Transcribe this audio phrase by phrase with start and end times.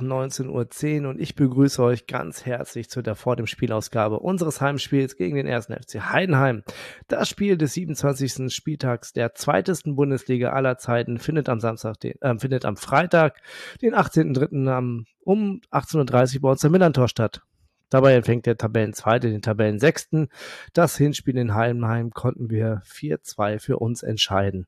[0.00, 4.18] Stunde nach 19.10 Uhr und ich begrüße euch ganz herzlich zu der vor dem Spielausgabe
[4.18, 6.62] unseres Heimspiels gegen den ersten FC Heidenheim.
[7.08, 8.52] Das Spiel des 27.
[8.52, 13.40] Spieltags der zweitesten Bundesliga aller Zeiten findet am Samstag, den, äh, findet am Freitag,
[13.82, 15.04] den 18.03.
[15.20, 17.42] um 18.30 Uhr bei uns im Millantor statt.
[17.90, 20.28] Dabei empfängt der Tabellenzweite den Tabellensechsten.
[20.72, 24.66] Das Hinspiel in Heidenheim konnten wir 4-2 für uns entscheiden.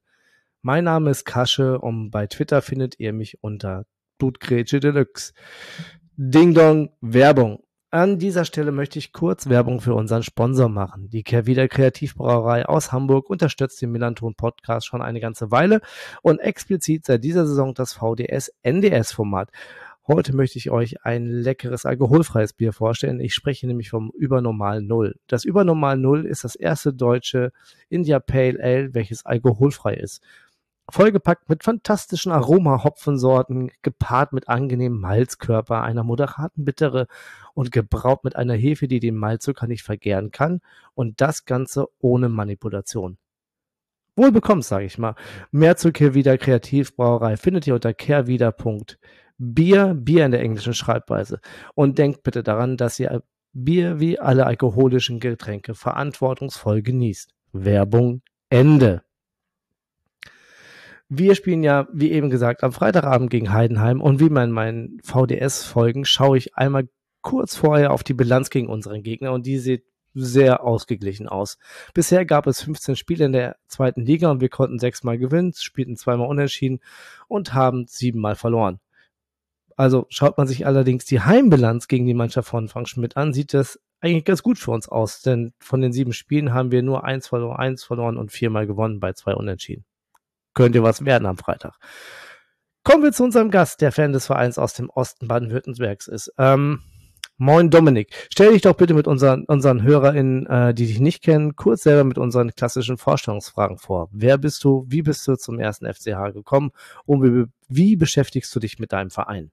[0.60, 3.84] Mein Name ist Kasche und bei Twitter findet ihr mich unter
[4.22, 5.32] Blutgrätsche Deluxe.
[6.16, 7.64] Ding Dong, Werbung.
[7.90, 11.10] An dieser Stelle möchte ich kurz Werbung für unseren Sponsor machen.
[11.10, 15.80] Die Kehrwieder Kreativbrauerei aus Hamburg unterstützt den Millanton Podcast schon eine ganze Weile
[16.22, 19.50] und explizit seit dieser Saison das VDS NDS Format.
[20.06, 23.18] Heute möchte ich euch ein leckeres alkoholfreies Bier vorstellen.
[23.18, 25.16] Ich spreche nämlich vom Übernormal Null.
[25.26, 27.50] Das Übernormal Null ist das erste deutsche
[27.88, 30.22] India Pale Ale, welches alkoholfrei ist
[30.90, 37.06] vollgepackt mit fantastischen Aroma-Hopfensorten, gepaart mit angenehmem Malzkörper, einer moderaten Bittere
[37.54, 40.60] und gebraut mit einer Hefe, die den Malzzucker nicht vergären kann
[40.94, 43.18] und das Ganze ohne Manipulation.
[44.16, 45.14] Wohl bekommst, sage ich mal.
[45.50, 51.40] Mehr zur Kehrwieder Kreativbrauerei findet ihr unter kehrwieder.bier, Bier in der englischen Schreibweise.
[51.74, 53.22] Und denkt bitte daran, dass ihr
[53.54, 57.34] Bier wie alle alkoholischen Getränke verantwortungsvoll genießt.
[57.52, 59.02] Werbung Ende.
[61.14, 65.00] Wir spielen ja, wie eben gesagt, am Freitagabend gegen Heidenheim und wie man in meinen
[65.04, 66.88] VDS-Folgen schaue ich einmal
[67.20, 71.58] kurz vorher auf die Bilanz gegen unseren Gegner und die sieht sehr ausgeglichen aus.
[71.92, 75.98] Bisher gab es 15 Spiele in der zweiten Liga und wir konnten sechsmal gewinnen, spielten
[75.98, 76.80] zweimal unentschieden
[77.28, 78.80] und haben siebenmal verloren.
[79.76, 83.52] Also schaut man sich allerdings die Heimbilanz gegen die Mannschaft von Frank Schmidt an, sieht
[83.52, 87.04] das eigentlich ganz gut für uns aus, denn von den sieben Spielen haben wir nur
[87.04, 89.84] eins verloren, eins verloren und viermal gewonnen bei zwei Unentschieden
[90.54, 91.74] könnte was werden am Freitag.
[92.84, 96.32] Kommen wir zu unserem Gast, der Fan des Vereins aus dem Osten Baden-Württembergs ist.
[96.36, 96.80] Ähm,
[97.36, 101.54] moin Dominik, stell dich doch bitte mit unseren, unseren HörerInnen, äh, die dich nicht kennen,
[101.54, 104.08] kurz selber mit unseren klassischen Vorstellungsfragen vor.
[104.10, 104.84] Wer bist du?
[104.88, 106.72] Wie bist du zum ersten FCH gekommen?
[107.04, 109.52] Und wie, wie beschäftigst du dich mit deinem Verein?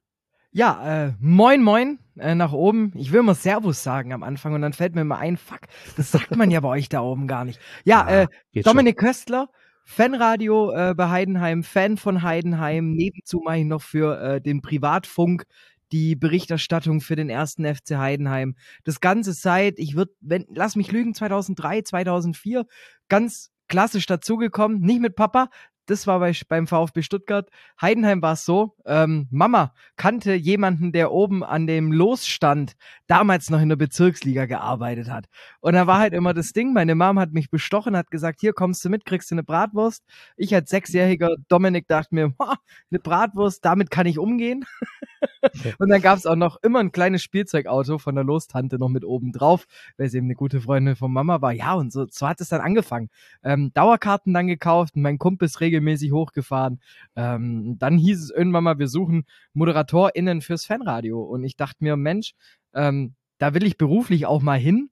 [0.51, 2.91] Ja, äh, moin moin äh, nach oben.
[2.95, 5.61] Ich will immer Servus sagen am Anfang und dann fällt mir immer ein, fuck,
[5.95, 7.59] das sagt man ja bei euch da oben gar nicht.
[7.83, 9.07] Ja, ah, äh, Dominik schon.
[9.07, 9.49] Köstler,
[9.91, 12.91] Fanradio äh, bei Heidenheim, Fan von Heidenheim.
[12.91, 15.45] Nebenzu mache ich noch für äh, den Privatfunk
[15.91, 18.55] die Berichterstattung für den ersten FC Heidenheim.
[18.83, 22.67] Das Ganze seit, ich würde, wenn, lass mich lügen, 2003, 2004,
[23.07, 24.79] ganz klassisch dazugekommen.
[24.79, 25.49] Nicht mit Papa,
[25.89, 27.50] das war bei, beim VfB Stuttgart.
[27.81, 32.73] Heidenheim war es so, ähm, Mama kannte jemanden, der oben an dem Losstand
[33.07, 35.25] damals noch in der Bezirksliga gearbeitet hat.
[35.59, 38.53] Und da war halt immer das Ding, meine Mom hat mich bestochen, hat gesagt, hier
[38.53, 40.03] kommst du mit, kriegst du eine Bratwurst.
[40.38, 44.66] Ich als sechsjähriger Dominik dachte mir, eine Bratwurst, damit kann ich umgehen.
[45.80, 49.06] und dann gab es auch noch immer ein kleines Spielzeugauto von der Lostante noch mit
[49.06, 49.66] oben drauf,
[49.97, 51.52] weil sie eben eine gute Freundin von Mama war.
[51.52, 53.09] Ja, und so, so hat es dann angefangen.
[53.44, 56.79] Ähm, Dauerkarten dann gekauft mein Kumpel ist regelmäßig hochgefahren.
[57.16, 61.22] Ähm, dann hieß es irgendwann mal, wir suchen ModeratorInnen fürs Fanradio.
[61.22, 62.34] Und ich dachte mir, Mensch,
[62.74, 64.90] ähm, da will ich beruflich auch mal hin.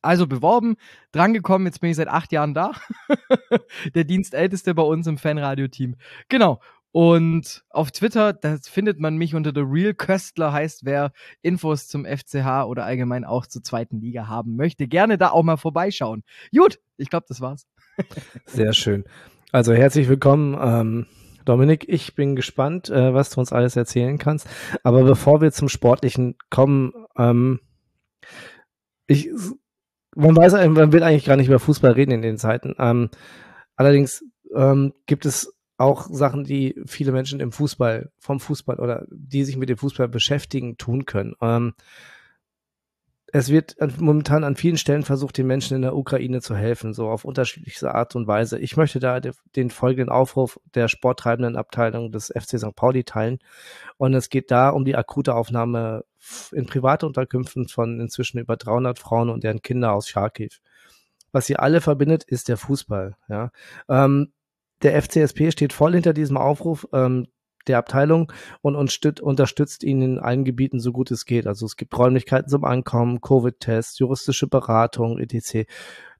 [0.00, 0.76] Also beworben,
[1.12, 2.72] drangekommen, jetzt bin ich seit acht Jahren da.
[3.94, 5.96] Der Dienstälteste bei uns im Fanradio-Team.
[6.28, 6.60] Genau.
[6.92, 12.04] Und auf Twitter, da findet man mich unter The Real Köstler, heißt wer Infos zum
[12.04, 16.22] FCH oder allgemein auch zur zweiten Liga haben möchte, gerne da auch mal vorbeischauen.
[16.54, 17.66] Gut, ich glaube, das war's.
[18.46, 19.04] Sehr schön.
[19.52, 21.06] Also herzlich willkommen, ähm,
[21.46, 21.86] Dominik.
[21.88, 24.46] Ich bin gespannt, äh, was du uns alles erzählen kannst.
[24.82, 27.60] Aber bevor wir zum Sportlichen kommen, ähm,
[29.06, 29.30] ich,
[30.14, 32.74] man weiß, man will eigentlich gar nicht über Fußball reden in den Zeiten.
[32.78, 33.08] Ähm,
[33.76, 34.24] allerdings
[34.54, 39.56] ähm, gibt es auch Sachen, die viele Menschen im Fußball, vom Fußball oder die sich
[39.56, 41.34] mit dem Fußball beschäftigen, tun können.
[41.40, 41.74] Ähm,
[43.34, 47.08] es wird momentan an vielen Stellen versucht, den Menschen in der Ukraine zu helfen, so
[47.08, 48.58] auf unterschiedlichste Art und Weise.
[48.58, 52.76] Ich möchte da den folgenden Aufruf der sporttreibenden Abteilung des FC St.
[52.76, 53.38] Pauli teilen.
[53.96, 56.04] Und es geht da um die akute Aufnahme
[56.52, 60.50] in private Unterkünften von inzwischen über 300 Frauen und deren Kinder aus Charkiw.
[61.32, 63.16] Was sie alle verbindet, ist der Fußball.
[63.30, 63.50] Ja.
[63.88, 64.34] Ähm,
[64.82, 67.26] der FCSP steht voll hinter diesem Aufruf ähm,
[67.66, 71.46] der Abteilung und, stüt, unterstützt ihn in allen Gebieten so gut es geht.
[71.46, 75.68] Also es gibt Räumlichkeiten zum Ankommen, Covid-Tests, juristische Beratung, etc.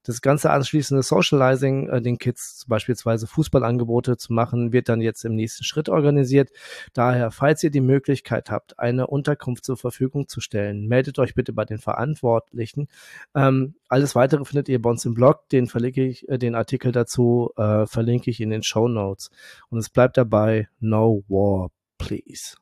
[0.05, 5.35] Das ganze anschließende Socializing, äh, den Kids beispielsweise Fußballangebote zu machen, wird dann jetzt im
[5.35, 6.51] nächsten Schritt organisiert.
[6.93, 11.53] Daher, falls ihr die Möglichkeit habt, eine Unterkunft zur Verfügung zu stellen, meldet euch bitte
[11.53, 12.89] bei den Verantwortlichen.
[13.35, 15.49] Ähm, alles weitere findet ihr bei uns im Blog.
[15.51, 19.31] Den verlinke ich, äh, den Artikel dazu äh, verlinke ich in den Show Notes.
[19.69, 22.57] Und es bleibt dabei, no war, please.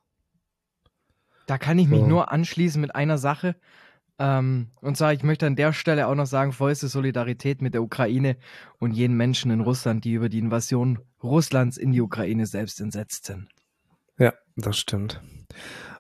[1.47, 2.07] Da kann ich mich so.
[2.07, 3.57] nur anschließen mit einer Sache.
[4.21, 7.83] Ähm, und zwar, ich möchte an der Stelle auch noch sagen, vollste Solidarität mit der
[7.83, 8.37] Ukraine
[8.79, 13.25] und jenen Menschen in Russland, die über die Invasion Russlands in die Ukraine selbst entsetzt
[13.25, 13.49] sind.
[14.19, 15.23] Ja, das stimmt.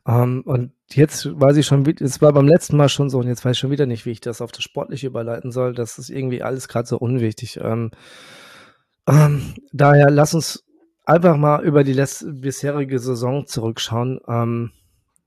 [0.04, 3.26] Um, ähm, und jetzt weiß ich schon, es war beim letzten Mal schon so und
[3.26, 5.72] jetzt weiß ich schon wieder nicht, wie ich das auf das Sportliche überleiten soll.
[5.74, 7.58] Das ist irgendwie alles gerade so unwichtig.
[7.62, 7.90] Ähm,
[9.06, 10.62] ähm, daher lass uns
[11.06, 14.72] einfach mal über die bisherige Saison zurückschauen.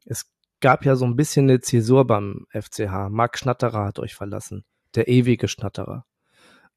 [0.05, 0.32] Es
[0.63, 3.09] gab ja so ein bisschen eine Zäsur beim FCH.
[3.09, 4.63] Marc Schnatterer hat euch verlassen.
[4.95, 6.05] Der ewige Schnatterer.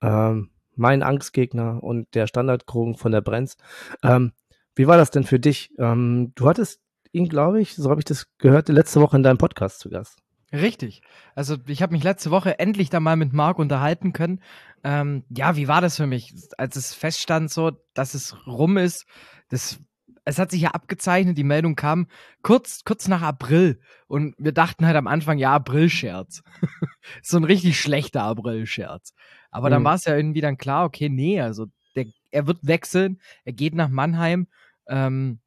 [0.02, 3.56] Ähm, mein Angstgegner und der Standardkrogen von der Brenz.
[4.02, 4.32] Ähm,
[4.74, 5.70] wie war das denn für dich?
[5.78, 6.80] Ähm, du hattest
[7.12, 10.18] ihn, glaube ich, so habe ich das gehört, letzte Woche in deinem Podcast zu Gast.
[10.52, 11.02] Richtig.
[11.36, 14.40] Also ich habe mich letzte Woche endlich da mal mit Marc unterhalten können.
[14.82, 19.06] Ähm, ja, wie war das für mich, als es feststand, so, dass es rum ist?
[19.48, 19.78] Das,
[20.26, 22.08] es hat sich ja abgezeichnet, die Meldung kam
[22.42, 26.42] kurz, kurz nach April und wir dachten halt am Anfang, ja, April-Scherz.
[27.22, 29.14] so ein richtig schlechter April-Scherz.
[29.52, 29.72] Aber mhm.
[29.72, 33.52] dann war es ja irgendwie dann klar, okay, nee, also der, er wird wechseln, er
[33.52, 34.48] geht nach Mannheim
[34.88, 35.38] ähm,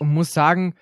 [0.00, 0.74] und muss sagen,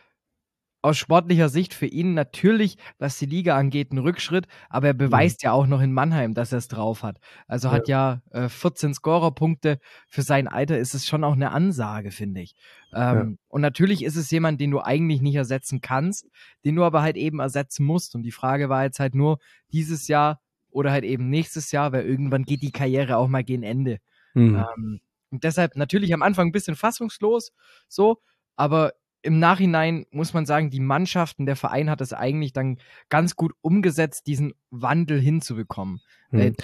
[0.89, 5.43] aus sportlicher Sicht für ihn natürlich, was die Liga angeht, ein Rückschritt, aber er beweist
[5.43, 5.47] mhm.
[5.47, 7.19] ja auch noch in Mannheim, dass er es drauf hat.
[7.47, 7.75] Also ja.
[7.75, 9.79] hat ja äh, 14 Scorerpunkte.
[10.09, 12.55] Für sein Alter ist es schon auch eine Ansage, finde ich.
[12.95, 13.27] Ähm, ja.
[13.49, 16.27] Und natürlich ist es jemand, den du eigentlich nicht ersetzen kannst,
[16.65, 18.15] den du aber halt eben ersetzen musst.
[18.15, 19.39] Und die Frage war jetzt halt nur
[19.73, 20.41] dieses Jahr
[20.71, 23.99] oder halt eben nächstes Jahr, weil irgendwann geht die Karriere auch mal gegen Ende.
[24.35, 24.57] Mhm.
[24.57, 25.01] Ähm,
[25.31, 27.53] und deshalb natürlich am Anfang ein bisschen fassungslos,
[27.89, 28.19] so,
[28.57, 32.79] aber im Nachhinein muss man sagen, die Mannschaften, der Verein hat es eigentlich dann
[33.09, 36.01] ganz gut umgesetzt, diesen Wandel hinzubekommen.
[36.31, 36.55] Hm.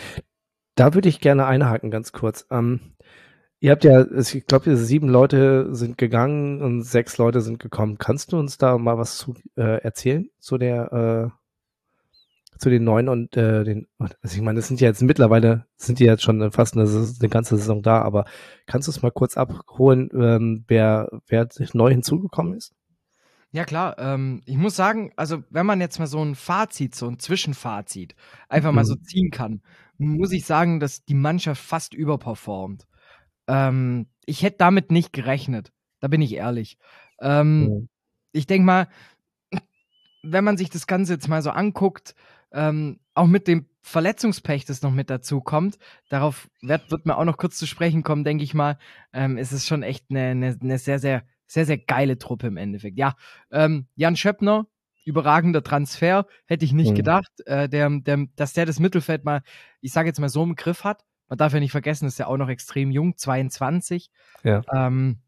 [0.75, 2.47] Da würde ich gerne einhaken, ganz kurz.
[2.51, 2.81] Ähm,
[3.61, 7.99] ihr habt ja, ich glaube, sieben Leute sind gegangen und sechs Leute sind gekommen.
[7.99, 11.44] Kannst du uns da mal was zu äh, erzählen zu der äh,
[12.59, 15.99] zu den neuen und äh, den, also ich meine, das sind ja jetzt mittlerweile, sind
[15.99, 18.25] die jetzt schon fast eine, eine ganze Saison da, aber
[18.67, 22.75] kannst du es mal kurz abholen, ähm, wer, wer neu hinzugekommen ist?
[23.51, 27.07] Ja klar, ähm, ich muss sagen, also wenn man jetzt mal so ein Fazit, so
[27.07, 28.17] ein Zwischenfazit
[28.49, 28.77] einfach mhm.
[28.77, 29.63] mal so ziehen kann,
[29.97, 32.87] muss ich sagen, dass die Mannschaft fast überperformt.
[33.47, 36.79] Ähm, ich hätte damit nicht gerechnet, da bin ich ehrlich.
[37.21, 37.89] Ähm, mhm.
[38.33, 38.89] Ich denke mal,
[40.25, 42.15] wenn man sich das Ganze jetzt mal so anguckt,
[42.55, 45.79] ähm, auch mit dem Verletzungspech, das noch mit dazu kommt,
[46.09, 48.79] darauf wird, wird mir auch noch kurz zu sprechen kommen, denke ich mal,
[49.13, 52.57] ähm, ist es schon echt eine, eine, eine, sehr, sehr, sehr, sehr geile Truppe im
[52.57, 52.97] Endeffekt.
[52.97, 53.15] Ja,
[53.51, 54.67] ähm, Jan Schöppner,
[55.05, 56.97] überragender Transfer, hätte ich nicht mhm.
[56.97, 59.43] gedacht, äh, der, der, dass der das Mittelfeld mal,
[59.83, 61.05] ich sage jetzt mal so im Griff hat.
[61.29, 64.11] Man darf ja nicht vergessen, ist ja auch noch extrem jung, 22.
[64.45, 64.63] Ja.
[64.73, 65.21] Ähm,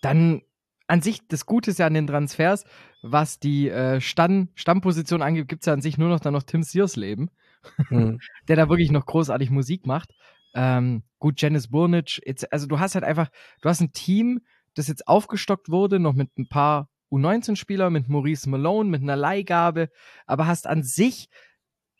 [0.00, 0.42] dann
[0.86, 2.64] an sich, das Gute ist ja an den Transfers,
[3.02, 6.42] was die äh, Stamm, Stammposition angeht, gibt es ja an sich nur noch dann noch
[6.42, 7.30] Tim Searsleben,
[7.88, 8.18] mhm.
[8.48, 10.10] der da wirklich noch großartig Musik macht.
[10.54, 13.28] Ähm, gut, Janice Burnic, jetzt, also du hast halt einfach,
[13.62, 14.40] du hast ein Team,
[14.74, 19.90] das jetzt aufgestockt wurde, noch mit ein paar U19-Spieler, mit Maurice Malone, mit einer Leihgabe,
[20.26, 21.28] aber hast an sich,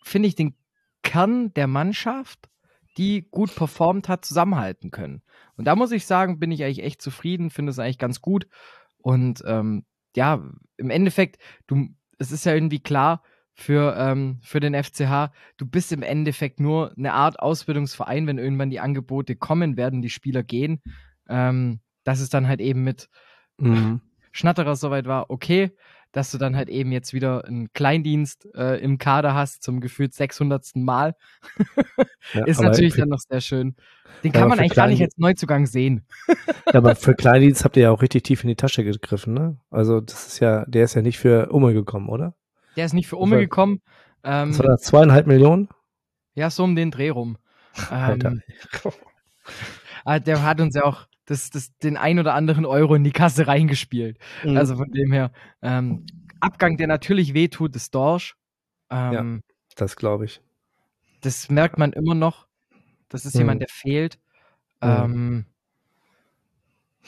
[0.05, 0.57] finde ich, den
[1.03, 2.49] Kern der Mannschaft,
[2.97, 5.23] die gut performt hat, zusammenhalten können.
[5.57, 8.47] Und da muss ich sagen, bin ich eigentlich echt zufrieden, finde es eigentlich ganz gut.
[8.99, 9.85] Und ähm,
[10.17, 10.43] ja,
[10.77, 13.23] im Endeffekt, du, es ist ja irgendwie klar
[13.55, 18.71] für, ähm, für den FCH, du bist im Endeffekt nur eine Art Ausbildungsverein, wenn irgendwann
[18.71, 20.83] die Angebote kommen werden, die Spieler gehen.
[21.29, 23.09] Ähm, dass es dann halt eben mit
[23.59, 24.01] mhm.
[24.31, 25.75] Schnatterer soweit war, okay,
[26.15, 30.15] dass du dann halt eben jetzt wieder einen Kleindienst äh, im Kader hast zum gefühlt
[30.15, 30.77] 600.
[30.77, 31.17] Mal.
[32.33, 33.75] ja, ist natürlich dann noch sehr schön.
[34.23, 36.07] Den kann man eigentlich gar nicht als Neuzugang sehen.
[36.73, 39.59] ja, aber für Kleindienst habt ihr ja auch richtig tief in die Tasche gegriffen, ne?
[39.71, 42.35] Also das ist ja, der ist ja nicht für Umme gekommen, oder?
[42.77, 43.83] Der ist nicht für Umme gekommen.
[44.23, 45.69] Ähm, was war das, zweieinhalb Millionen?
[46.37, 47.37] Ja, so um den Dreh rum.
[47.91, 48.41] Ähm,
[50.05, 53.13] ah, der hat uns ja auch das, das, den ein oder anderen Euro in die
[53.13, 54.19] Kasse reingespielt.
[54.45, 54.57] Mhm.
[54.57, 56.07] Also von dem her, ähm,
[56.41, 58.37] Abgang, der natürlich wehtut, ist Dorsch.
[58.91, 60.41] Ähm, ja, das glaube ich.
[61.21, 62.47] Das merkt man immer noch.
[63.09, 63.41] Das ist mhm.
[63.41, 64.19] jemand, der fehlt.
[64.83, 64.89] Mhm.
[64.89, 65.47] Ähm,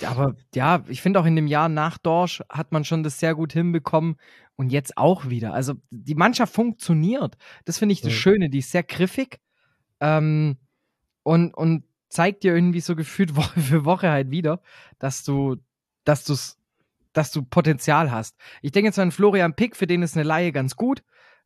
[0.03, 3.35] aber ja, ich finde auch in dem Jahr nach Dorsch hat man schon das sehr
[3.35, 4.17] gut hinbekommen
[4.57, 5.55] und jetzt auch wieder.
[5.55, 7.37] Also die Mannschaft funktioniert.
[7.65, 8.17] Das finde ich das mhm.
[8.17, 8.51] Schöne.
[8.51, 9.39] Die ist sehr griffig.
[10.01, 10.57] Ähm,
[11.23, 11.85] und, und
[12.17, 14.61] zeigt dir irgendwie so gefühlt Woche für Woche halt wieder,
[14.99, 15.57] dass du,
[16.05, 16.59] dass du's,
[17.13, 18.37] dass du Potenzial hast.
[18.63, 21.03] Ich denke jetzt an Florian Pick, für den ist eine Laie ganz gut.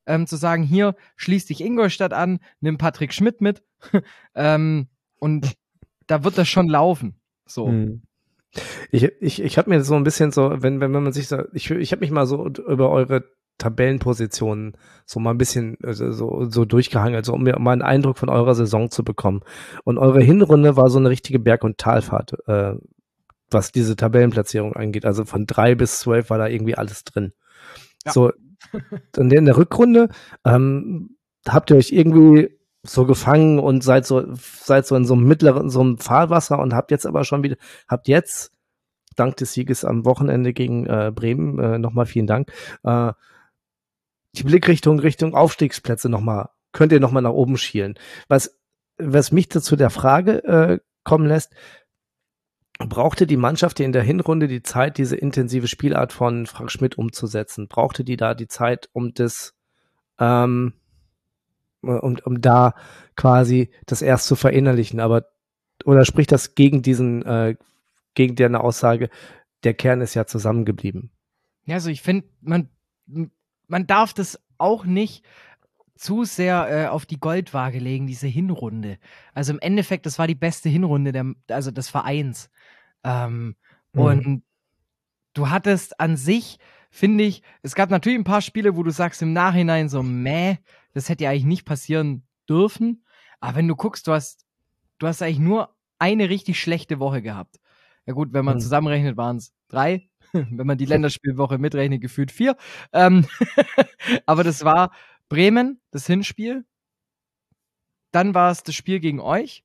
[0.06, 3.62] Ähm, zu sagen, hier, schließ dich Ingolstadt an, nimm Patrick Schmidt mit.
[4.34, 4.86] ähm,
[5.18, 5.56] und
[6.06, 7.14] da wird das schon laufen.
[7.46, 7.66] So.
[7.66, 8.02] Hm.
[8.90, 11.42] Ich, ich, ich habe mir so ein bisschen so, wenn, wenn, wenn man sich so,
[11.52, 13.24] ich, ich habe mich mal so über eure
[13.60, 14.76] Tabellenpositionen
[15.06, 18.28] so mal ein bisschen also so, so durchgehangelt, so um mir mal einen Eindruck von
[18.28, 19.42] eurer Saison zu bekommen.
[19.84, 22.74] Und eure Hinrunde war so eine richtige Berg- und Talfahrt, äh,
[23.50, 25.04] was diese Tabellenplatzierung angeht.
[25.04, 27.32] Also von drei bis zwölf war da irgendwie alles drin.
[28.04, 28.12] Ja.
[28.12, 28.32] So,
[29.16, 30.08] und in der Rückrunde
[30.44, 31.16] ähm,
[31.48, 32.50] habt ihr euch irgendwie
[32.82, 36.74] so gefangen und seid so, seid so in so einem mittleren, so einem Fahrwasser und
[36.74, 37.56] habt jetzt aber schon wieder,
[37.88, 38.52] habt jetzt
[39.16, 42.50] dank des Sieges am Wochenende gegen äh, Bremen, äh, nochmal vielen Dank,
[42.84, 43.12] äh,
[44.32, 47.98] die Blickrichtung Richtung Aufstiegsplätze nochmal, könnt ihr nochmal nach oben schielen.
[48.28, 48.58] Was,
[48.98, 51.52] was mich dazu der Frage äh, kommen lässt,
[52.78, 57.68] brauchte die Mannschaft in der Hinrunde die Zeit, diese intensive Spielart von Frank Schmidt umzusetzen?
[57.68, 59.54] Brauchte die da die Zeit, um das,
[60.18, 60.74] ähm,
[61.82, 62.74] um, um da
[63.16, 65.00] quasi das erst zu verinnerlichen?
[65.00, 65.26] Aber,
[65.84, 67.56] oder spricht das gegen diesen, äh,
[68.14, 69.10] gegen deren Aussage,
[69.64, 71.10] der Kern ist ja zusammengeblieben?
[71.64, 72.70] Ja, also ich finde, man
[73.70, 75.24] man darf das auch nicht
[75.94, 78.98] zu sehr äh, auf die Goldwaage legen, diese Hinrunde.
[79.34, 82.50] Also im Endeffekt, das war die beste Hinrunde der, also des Vereins.
[83.04, 83.54] Ähm,
[83.92, 84.00] mhm.
[84.00, 84.42] Und
[85.34, 86.58] du hattest an sich,
[86.90, 90.56] finde ich, es gab natürlich ein paar Spiele, wo du sagst im Nachhinein so, meh,
[90.92, 93.04] das hätte ja eigentlich nicht passieren dürfen.
[93.38, 94.46] Aber wenn du guckst, du hast,
[94.98, 97.60] du hast eigentlich nur eine richtig schlechte Woche gehabt.
[98.06, 98.60] Ja gut, wenn man mhm.
[98.60, 100.08] zusammenrechnet, waren es drei.
[100.50, 102.56] wenn man die Länderspielwoche mitrechnet, gefühlt vier.
[102.92, 103.26] Ähm
[104.26, 104.92] aber das war
[105.28, 106.64] Bremen, das Hinspiel.
[108.12, 109.64] Dann war es das Spiel gegen euch.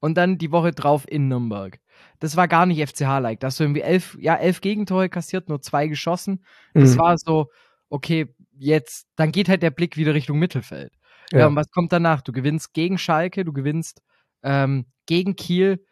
[0.00, 1.80] Und dann die Woche drauf in Nürnberg.
[2.18, 3.40] Das war gar nicht FCH-like.
[3.40, 6.44] Da hast du irgendwie elf, ja, elf Gegentore kassiert, nur zwei geschossen.
[6.74, 6.98] Das mhm.
[6.98, 7.50] war so,
[7.88, 10.92] okay, jetzt, dann geht halt der Blick wieder Richtung Mittelfeld.
[11.32, 11.40] Ja.
[11.40, 12.20] ja und was kommt danach?
[12.20, 14.02] Du gewinnst gegen Schalke, du gewinnst
[14.42, 15.84] ähm, gegen Kiel,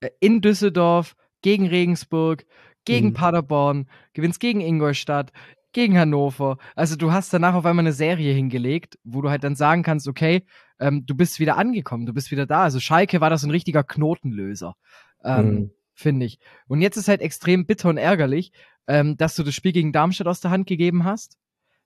[0.00, 2.44] äh, in Düsseldorf, gegen Regensburg,
[2.84, 3.14] gegen mhm.
[3.14, 5.32] Paderborn, gewinnst gegen Ingolstadt,
[5.72, 6.58] gegen Hannover.
[6.74, 10.08] Also du hast danach auf einmal eine Serie hingelegt, wo du halt dann sagen kannst,
[10.08, 10.44] okay,
[10.78, 12.62] ähm, du bist wieder angekommen, du bist wieder da.
[12.62, 14.76] Also Schalke war das ein richtiger Knotenlöser,
[15.24, 15.70] ähm, mhm.
[15.94, 16.38] finde ich.
[16.68, 18.52] Und jetzt ist halt extrem bitter und ärgerlich,
[18.86, 21.36] ähm, dass du das Spiel gegen Darmstadt aus der Hand gegeben hast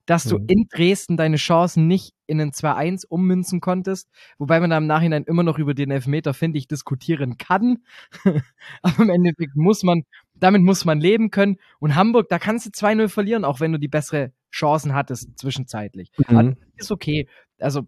[0.09, 0.47] dass du mhm.
[0.49, 5.25] in Dresden deine Chancen nicht in ein 2-1 ummünzen konntest, wobei man da im Nachhinein
[5.25, 7.85] immer noch über den Elfmeter, finde ich, diskutieren kann.
[8.83, 10.05] Aber im Endeffekt muss man,
[10.41, 11.57] damit muss man leben können.
[11.79, 16.11] Und Hamburg, da kannst du 2-0 verlieren, auch wenn du die bessere Chancen hattest zwischenzeitlich.
[16.29, 16.57] Mhm.
[16.77, 17.29] ist okay.
[17.59, 17.87] Also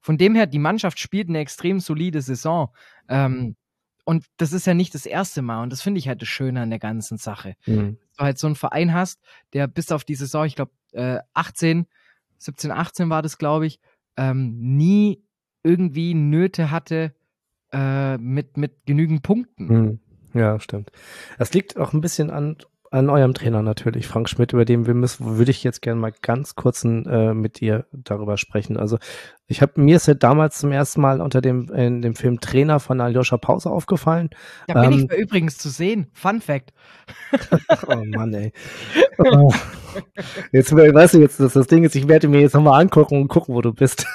[0.00, 2.68] von dem her, die Mannschaft spielt eine extrem solide Saison.
[3.08, 3.56] Ähm,
[4.04, 5.62] und das ist ja nicht das erste Mal.
[5.62, 7.56] Und das finde ich halt das Schöne an der ganzen Sache.
[7.66, 7.98] Mhm.
[8.00, 9.20] Dass du halt so einen Verein hast,
[9.52, 11.86] der bis auf die Saison, ich glaube, äh, 18,
[12.38, 13.80] 17, 18 war das, glaube ich,
[14.16, 15.22] ähm, nie
[15.62, 17.14] irgendwie Nöte hatte
[17.72, 19.66] äh, mit, mit genügend Punkten.
[19.66, 20.00] Mhm.
[20.38, 20.92] Ja, stimmt.
[21.38, 22.56] Das liegt auch ein bisschen an
[22.90, 26.12] an eurem Trainer natürlich, Frank Schmidt, über den wir müssen, würde ich jetzt gerne mal
[26.22, 28.76] ganz kurz äh, mit dir darüber sprechen.
[28.76, 28.98] Also
[29.46, 32.80] ich habe mir ist ja damals zum ersten Mal unter dem in dem Film Trainer
[32.80, 34.30] von Aljoscha Pause aufgefallen.
[34.66, 36.08] Da bin ähm, ich übrigens zu sehen.
[36.14, 36.72] Fun Fact.
[37.88, 38.52] oh Mann, ey.
[39.18, 39.52] Oh.
[40.52, 43.28] Jetzt weißt du jetzt, dass das Ding ist, ich werde mir jetzt nochmal angucken und
[43.28, 44.06] gucken, wo du bist.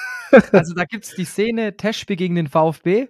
[0.52, 3.08] also da gibt's die Szene Teschby gegen den VfB.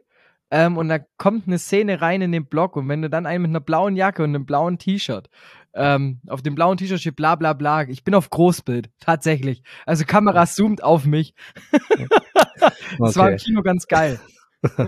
[0.50, 3.42] Ähm, und da kommt eine Szene rein in den Blog und wenn du dann einen
[3.42, 5.28] mit einer blauen Jacke und einem blauen T-Shirt,
[5.74, 9.62] ähm, auf dem blauen T-Shirt steht bla bla bla, ich bin auf Großbild, tatsächlich.
[9.86, 11.34] Also Kamera zoomt auf mich.
[11.72, 13.16] das okay.
[13.16, 14.20] war im Kino ganz geil.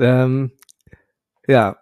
[0.00, 0.52] ähm,
[1.46, 1.76] ja.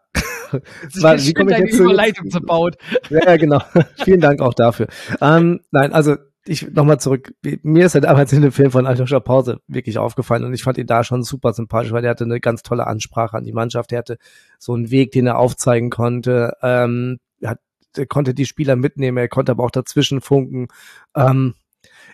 [1.01, 2.77] War, wie komme ich jetzt Überleitung zu baut.
[3.11, 3.61] Ja, genau.
[4.05, 4.87] Vielen Dank auch dafür.
[5.21, 6.17] Ähm, nein, also
[6.47, 7.35] ich nochmal zurück.
[7.63, 10.79] Mir ist er damals in dem Film von Aljoscha Pause wirklich aufgefallen und ich fand
[10.79, 13.93] ihn da schon super sympathisch, weil er hatte eine ganz tolle Ansprache an die Mannschaft.
[13.93, 14.19] Er hatte
[14.59, 16.57] so einen Weg, den er aufzeigen konnte.
[16.63, 17.61] Ähm, er, hat,
[17.97, 20.69] er konnte die Spieler mitnehmen, er konnte aber auch dazwischen funken.
[21.15, 21.55] Ähm,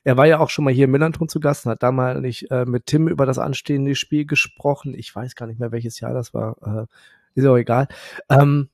[0.04, 2.20] er war ja auch schon mal hier in Millanton zu Gast und hat da mal
[2.20, 4.94] nicht äh, mit Tim über das anstehende Spiel gesprochen.
[4.94, 6.56] Ich weiß gar nicht mehr, welches Jahr das war.
[6.64, 6.86] Äh,
[7.34, 7.88] ist auch egal.
[8.28, 8.68] Ähm,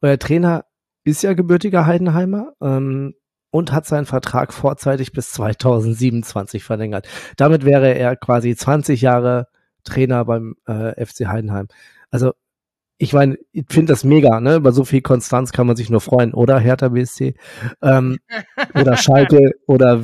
[0.00, 0.64] euer Trainer
[1.04, 2.52] ist ja gebürtiger Heidenheimer.
[2.60, 3.14] Ähm,
[3.50, 7.08] und hat seinen Vertrag vorzeitig bis 2027 verlängert.
[7.36, 9.48] Damit wäre er quasi 20 Jahre
[9.84, 11.68] Trainer beim äh, FC Heidenheim.
[12.10, 12.32] Also
[12.98, 14.56] ich meine, ich finde das mega, ne?
[14.56, 17.34] Über so viel Konstanz kann man sich nur freuen, oder Hertha BSC
[17.80, 18.18] ähm,
[18.74, 20.02] oder Schalke oder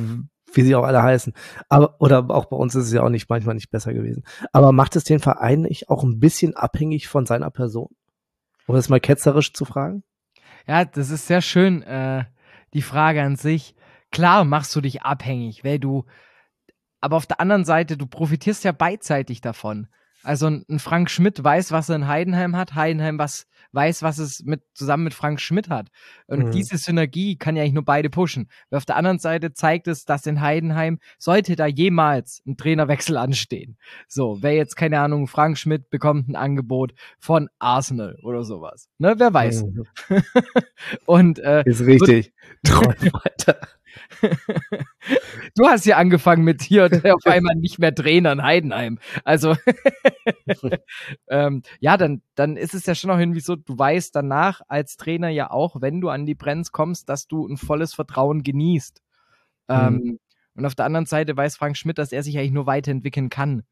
[0.53, 1.33] wie sie auch alle heißen.
[1.69, 4.23] Aber, oder auch bei uns ist es ja auch nicht manchmal nicht besser gewesen.
[4.51, 7.89] Aber macht es den Verein nicht auch ein bisschen abhängig von seiner Person?
[8.65, 10.03] Um das mal ketzerisch zu fragen?
[10.67, 12.25] Ja, das ist sehr schön, äh,
[12.73, 13.75] die Frage an sich.
[14.11, 16.05] Klar machst du dich abhängig, weil du,
[17.01, 19.87] aber auf der anderen Seite, du profitierst ja beidseitig davon.
[20.23, 23.47] Also ein Frank Schmidt weiß, was er in Heidenheim hat, Heidenheim was
[23.77, 25.89] weiß, was es mit, zusammen mit Frank Schmidt hat.
[26.25, 26.51] Und mhm.
[26.51, 28.49] diese Synergie kann ja eigentlich nur beide pushen.
[28.69, 33.15] Weil auf der anderen Seite zeigt es, dass in Heidenheim sollte da jemals ein Trainerwechsel
[33.17, 33.77] anstehen.
[34.07, 38.89] So, wer jetzt, keine Ahnung, Frank Schmidt bekommt ein Angebot von Arsenal oder sowas.
[38.97, 39.63] Ne, wer weiß.
[39.63, 39.85] Mhm.
[41.05, 42.33] Und, äh, Ist richtig.
[42.63, 43.59] Träum weiter.
[45.55, 48.99] du hast ja angefangen mit hier auf einmal nicht mehr Trainer in Heidenheim.
[49.23, 49.55] Also
[51.29, 54.97] ähm, ja, dann, dann ist es ja schon noch irgendwie so, du weißt danach als
[54.97, 59.01] Trainer ja auch, wenn du an die Brenns kommst, dass du ein volles Vertrauen genießt.
[59.69, 60.05] Ähm, mhm.
[60.05, 60.19] Ähm,
[60.55, 63.63] und auf der anderen Seite weiß Frank Schmidt, dass er sich eigentlich nur weiterentwickeln kann.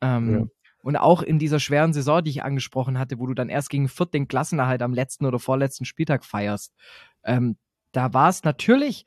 [0.00, 0.46] Ähm, ja.
[0.82, 3.88] Und auch in dieser schweren Saison, die ich angesprochen hatte, wo du dann erst gegen
[3.88, 6.74] Fürth den Klassenerhalt am letzten oder vorletzten Spieltag feierst,
[7.24, 7.56] ähm,
[7.92, 9.04] da war es natürlich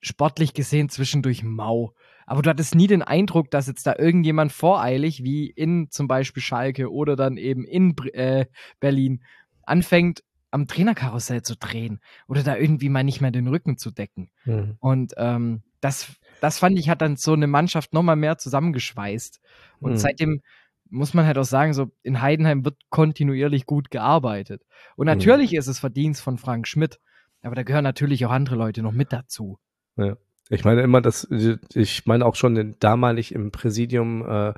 [0.00, 1.94] sportlich gesehen zwischendurch mau.
[2.26, 6.42] Aber du hattest nie den Eindruck, dass jetzt da irgendjemand voreilig, wie in zum Beispiel
[6.42, 8.46] Schalke oder dann eben in äh,
[8.80, 9.22] Berlin,
[9.62, 14.30] anfängt, am Trainerkarussell zu drehen oder da irgendwie mal nicht mehr den Rücken zu decken.
[14.44, 14.76] Mhm.
[14.78, 19.40] Und ähm, das, das fand ich, hat dann so eine Mannschaft nochmal mehr zusammengeschweißt.
[19.80, 19.96] Und mhm.
[19.96, 20.42] seitdem
[20.88, 24.62] muss man halt auch sagen, so in Heidenheim wird kontinuierlich gut gearbeitet.
[24.96, 25.14] Und mhm.
[25.14, 25.58] natürlich mhm.
[25.58, 27.00] ist es Verdienst von Frank Schmidt,
[27.44, 29.58] aber da gehören natürlich auch andere Leute noch mit dazu.
[29.96, 30.16] Ja.
[30.50, 34.52] Ich meine immer, dass ich meine auch schon damalig im Präsidium äh,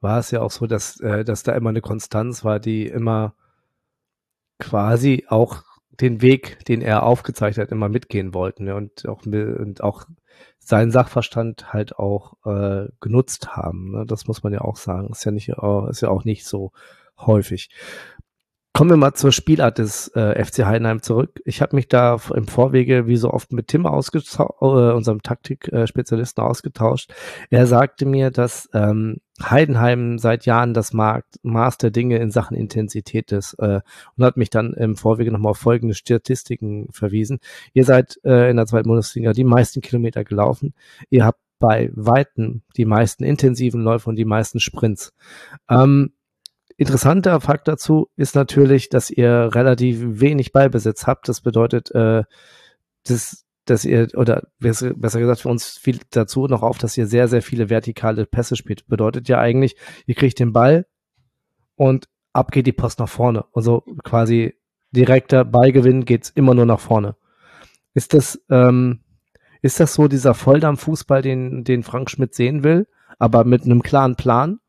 [0.00, 3.34] war es ja auch so, dass, äh, dass da immer eine Konstanz war, die immer
[4.58, 9.82] quasi auch den Weg, den er aufgezeichnet hat, immer mitgehen wollten ja, und auch und
[9.82, 10.06] auch
[10.58, 13.92] seinen Sachverstand halt auch äh, genutzt haben.
[13.92, 14.06] Ne?
[14.06, 15.08] Das muss man ja auch sagen.
[15.10, 16.72] Ist ja nicht, ist ja auch nicht so
[17.18, 17.70] häufig.
[18.72, 21.42] Kommen wir mal zur Spielart des äh, FC Heidenheim zurück.
[21.44, 27.12] Ich habe mich da im Vorwege wie so oft mit Tim äh, unserem Taktik-Spezialisten ausgetauscht.
[27.50, 32.56] Er sagte mir, dass ähm, Heidenheim seit Jahren das Markt, Maß der Dinge in Sachen
[32.56, 33.80] Intensität ist äh,
[34.16, 37.40] und hat mich dann im Vorwege nochmal auf folgende Statistiken verwiesen.
[37.72, 40.74] Ihr seid äh, in der zweiten Bundesliga die meisten Kilometer gelaufen.
[41.10, 45.12] Ihr habt bei Weitem die meisten intensiven Läufe und die meisten Sprints.
[45.68, 46.12] Ähm,
[46.80, 51.28] Interessanter Fakt dazu ist natürlich, dass ihr relativ wenig Ballbesitz habt.
[51.28, 52.22] Das bedeutet, äh,
[53.06, 57.28] dass, dass ihr, oder besser, gesagt, für uns fiel dazu noch auf, dass ihr sehr,
[57.28, 58.88] sehr viele vertikale Pässe spielt.
[58.88, 60.86] Bedeutet ja eigentlich, ihr kriegt den Ball
[61.76, 63.44] und ab geht die Post nach vorne.
[63.52, 64.54] Also quasi
[64.90, 67.14] direkter Ballgewinn geht's immer nur nach vorne.
[67.92, 69.00] Ist das, ähm,
[69.60, 72.86] ist das so dieser Volldampf-Fußball, den, den Frank Schmidt sehen will,
[73.18, 74.60] aber mit einem klaren Plan?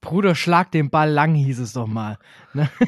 [0.00, 2.18] Bruder, schlag den Ball lang, hieß es doch mal.
[2.54, 2.68] Ne?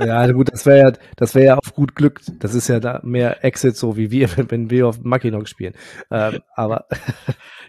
[0.00, 2.20] Ja, gut, das wäre ja, das wäre ja auf gut Glück.
[2.38, 5.74] Das ist ja da mehr Exit, so wie wir, wenn wir auf Mackinock spielen.
[6.12, 6.86] Ähm, aber.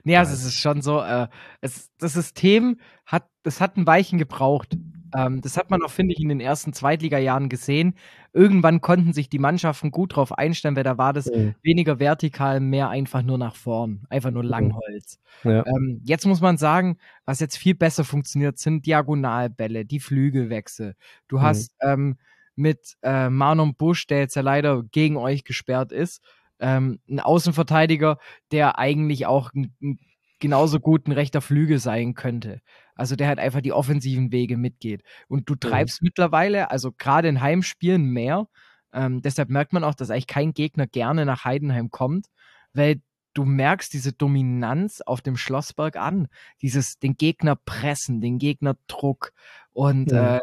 [0.03, 1.27] nee, also es ist schon so, äh,
[1.61, 4.77] es, das System hat, das hat ein Weichen gebraucht.
[5.15, 7.95] Ähm, das hat man auch, finde ich, in den ersten Zweitliga-Jahren gesehen.
[8.33, 11.55] Irgendwann konnten sich die Mannschaften gut drauf einstellen, weil da war das mhm.
[11.61, 14.49] weniger vertikal, mehr einfach nur nach vorn, einfach nur mhm.
[14.49, 15.19] Langholz.
[15.43, 15.65] Ja.
[15.65, 20.95] Ähm, jetzt muss man sagen, was jetzt viel besser funktioniert, sind Diagonalbälle, die Flügelwechsel.
[21.27, 21.41] Du mhm.
[21.41, 22.17] hast ähm,
[22.55, 26.21] mit äh, Marlon Busch, der jetzt ja leider gegen euch gesperrt ist,
[26.59, 28.17] ähm, ein Außenverteidiger,
[28.51, 29.99] der eigentlich auch ein, ein
[30.39, 32.61] genauso gut ein rechter Flügel sein könnte.
[32.99, 35.03] Also der halt einfach die offensiven Wege mitgeht.
[35.27, 35.59] Und du mhm.
[35.61, 36.07] treibst mhm.
[36.07, 38.47] mittlerweile, also gerade in Heimspielen mehr.
[38.91, 42.27] Ähm, deshalb merkt man auch, dass eigentlich kein Gegner gerne nach Heidenheim kommt,
[42.73, 43.01] weil
[43.33, 46.27] du merkst diese Dominanz auf dem Schlossberg an.
[46.61, 49.31] Dieses, den Gegner pressen, den Gegner Druck
[49.71, 50.37] und ja.
[50.37, 50.39] äh,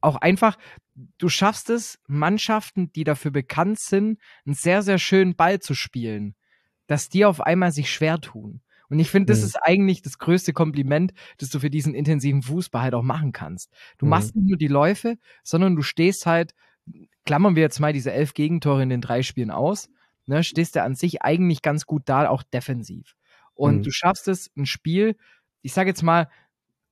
[0.00, 0.58] auch einfach,
[1.18, 6.34] du schaffst es, Mannschaften, die dafür bekannt sind, einen sehr, sehr schönen Ball zu spielen,
[6.86, 8.60] dass die auf einmal sich schwer tun.
[8.94, 9.46] Und ich finde, das mhm.
[9.46, 13.72] ist eigentlich das größte Kompliment, das du für diesen intensiven Fußball halt auch machen kannst.
[13.98, 14.10] Du mhm.
[14.10, 16.54] machst nicht nur die Läufe, sondern du stehst halt,
[17.26, 19.88] klammern wir jetzt mal diese elf Gegentore in den drei Spielen aus,
[20.26, 23.16] ne, stehst du an sich eigentlich ganz gut da, auch defensiv.
[23.54, 23.82] Und mhm.
[23.82, 25.16] du schaffst es, ein Spiel,
[25.62, 26.28] ich sage jetzt mal,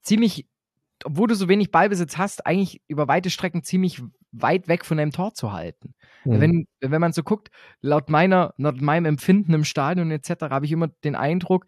[0.03, 0.49] ziemlich,
[1.05, 5.13] obwohl du so wenig Ballbesitz hast, eigentlich über weite Strecken ziemlich weit weg von deinem
[5.13, 5.95] Tor zu halten.
[6.25, 6.41] Mhm.
[6.41, 10.73] Wenn, wenn man so guckt, laut meiner, laut meinem Empfinden im Stadion etc., habe ich
[10.73, 11.67] immer den Eindruck,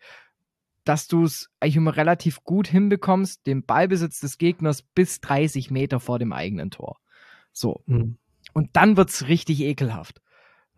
[0.85, 6.01] dass du es eigentlich immer relativ gut hinbekommst, den Ballbesitz des Gegners bis 30 Meter
[6.01, 6.99] vor dem eigenen Tor.
[7.53, 7.83] So.
[7.87, 8.19] Mhm.
[8.53, 10.21] Und dann wird es richtig ekelhaft.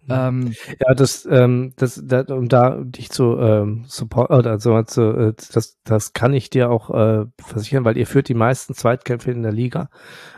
[0.09, 5.03] Ähm, ja, das, ähm, das, das, um da dich zu ähm, support oder so zu,
[5.03, 9.33] äh, das, das kann ich dir auch äh, versichern, weil ihr führt die meisten Zweitkämpfe
[9.33, 9.91] in der Liga.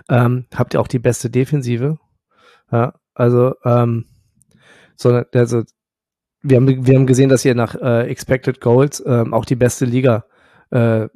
[0.08, 1.98] Ähm, habt ihr auch die beste Defensive?
[2.72, 4.06] Ja, also, ähm,
[4.96, 5.62] sondern also
[6.42, 9.84] wir haben, wir haben gesehen, dass ihr nach äh, Expected Goals ähm, auch die beste
[9.84, 10.24] Liga
[10.70, 11.08] äh,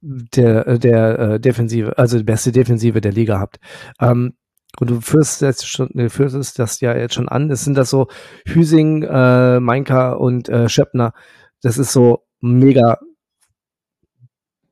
[0.00, 3.58] der, der äh, Defensive, also die beste Defensive der Liga habt.
[4.00, 4.34] Ähm,
[4.78, 7.50] und du führst jetzt schon, du führst das ja jetzt schon an.
[7.50, 8.06] Es sind das so
[8.46, 11.12] Hüsing, äh, Meinka und äh, Schöppner.
[11.60, 12.98] Das ist so mega.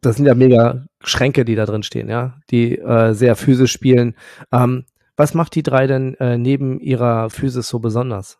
[0.00, 4.14] Das sind ja mega Schränke, die da drin stehen, ja, die äh, sehr physisch spielen.
[4.52, 4.84] Ähm,
[5.16, 8.38] was macht die drei denn äh, neben ihrer Physis so besonders?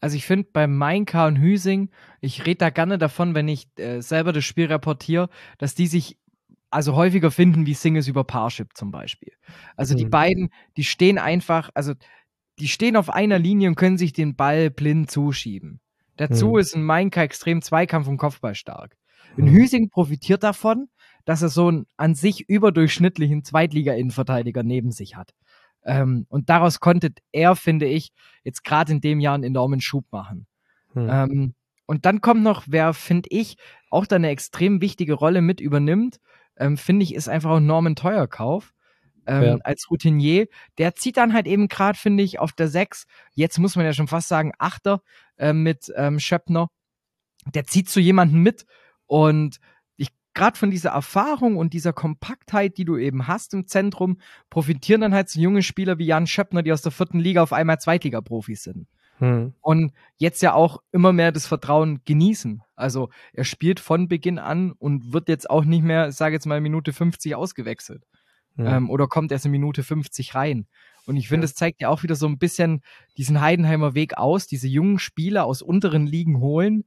[0.00, 4.00] Also ich finde bei Mainka und Hüsing, ich rede da gerne davon, wenn ich äh,
[4.00, 6.16] selber das Spiel reportiere, dass die sich
[6.70, 9.32] also häufiger finden wie Singles über Parship zum Beispiel.
[9.76, 9.98] Also mhm.
[9.98, 11.94] die beiden, die stehen einfach, also
[12.58, 15.80] die stehen auf einer Linie und können sich den Ball blind zuschieben.
[16.16, 16.58] Dazu mhm.
[16.58, 18.96] ist ein Mainka extrem Zweikampf- und Kopfball stark.
[19.36, 19.48] Mhm.
[19.48, 20.88] Hüsing profitiert davon,
[21.24, 25.34] dass er so einen an sich überdurchschnittlichen Zweitliga-Innenverteidiger neben sich hat.
[25.84, 28.12] Ähm, und daraus konnte er, finde ich,
[28.44, 30.46] jetzt gerade in dem Jahr einen enormen Schub machen.
[30.94, 31.08] Mhm.
[31.10, 31.54] Ähm,
[31.86, 33.56] und dann kommt noch, wer, finde ich,
[33.90, 36.20] auch da eine extrem wichtige Rolle mit übernimmt,
[36.56, 38.72] ähm, finde ich, ist einfach auch Norman Teuerkauf.
[39.26, 39.58] Ähm, ja.
[39.64, 40.46] als Routinier.
[40.78, 43.92] Der zieht dann halt eben gerade, finde ich, auf der 6, jetzt muss man ja
[43.92, 45.02] schon fast sagen, Achter
[45.36, 46.68] äh, mit ähm, Schöppner.
[47.54, 48.64] Der zieht zu jemandem mit
[49.06, 49.58] und
[50.34, 55.14] gerade von dieser Erfahrung und dieser Kompaktheit, die du eben hast im Zentrum, profitieren dann
[55.14, 58.62] halt so junge Spieler wie Jan Schöppner, die aus der vierten Liga auf einmal Zweitliga-Profis
[58.62, 58.86] sind.
[59.18, 59.52] Hm.
[59.60, 62.62] Und jetzt ja auch immer mehr das Vertrauen genießen.
[62.74, 66.60] Also er spielt von Beginn an und wird jetzt auch nicht mehr, sage jetzt mal,
[66.60, 68.04] Minute 50 ausgewechselt.
[68.56, 68.66] Hm.
[68.66, 70.66] Ähm, oder kommt erst in Minute 50 rein.
[71.06, 71.48] Und ich finde, ja.
[71.48, 72.82] das zeigt ja auch wieder so ein bisschen
[73.16, 76.84] diesen Heidenheimer Weg aus, diese jungen Spieler aus unteren Ligen holen,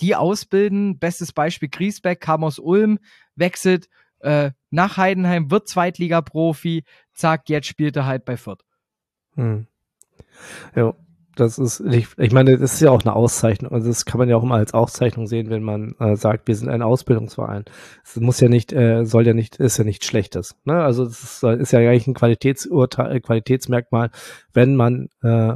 [0.00, 0.98] die ausbilden.
[0.98, 2.98] Bestes Beispiel Griesbeck kam aus Ulm,
[3.36, 3.88] wechselt
[4.20, 8.64] äh, nach Heidenheim, wird Zweitliga-Profi, zack, jetzt spielt er halt bei Fürth.
[9.34, 9.66] Hm.
[10.74, 10.94] Ja,
[11.36, 13.72] das ist, ich, ich meine, das ist ja auch eine Auszeichnung.
[13.72, 16.54] Also das kann man ja auch immer als Auszeichnung sehen, wenn man äh, sagt, wir
[16.54, 17.64] sind ein Ausbildungsverein.
[18.04, 20.56] Es muss ja nicht, äh, soll ja nicht, ist ja nichts Schlechtes.
[20.64, 20.82] Ne?
[20.82, 24.10] Also das ist, ist ja eigentlich ein Qualitätsurteil, Qualitätsmerkmal,
[24.52, 25.54] wenn man äh,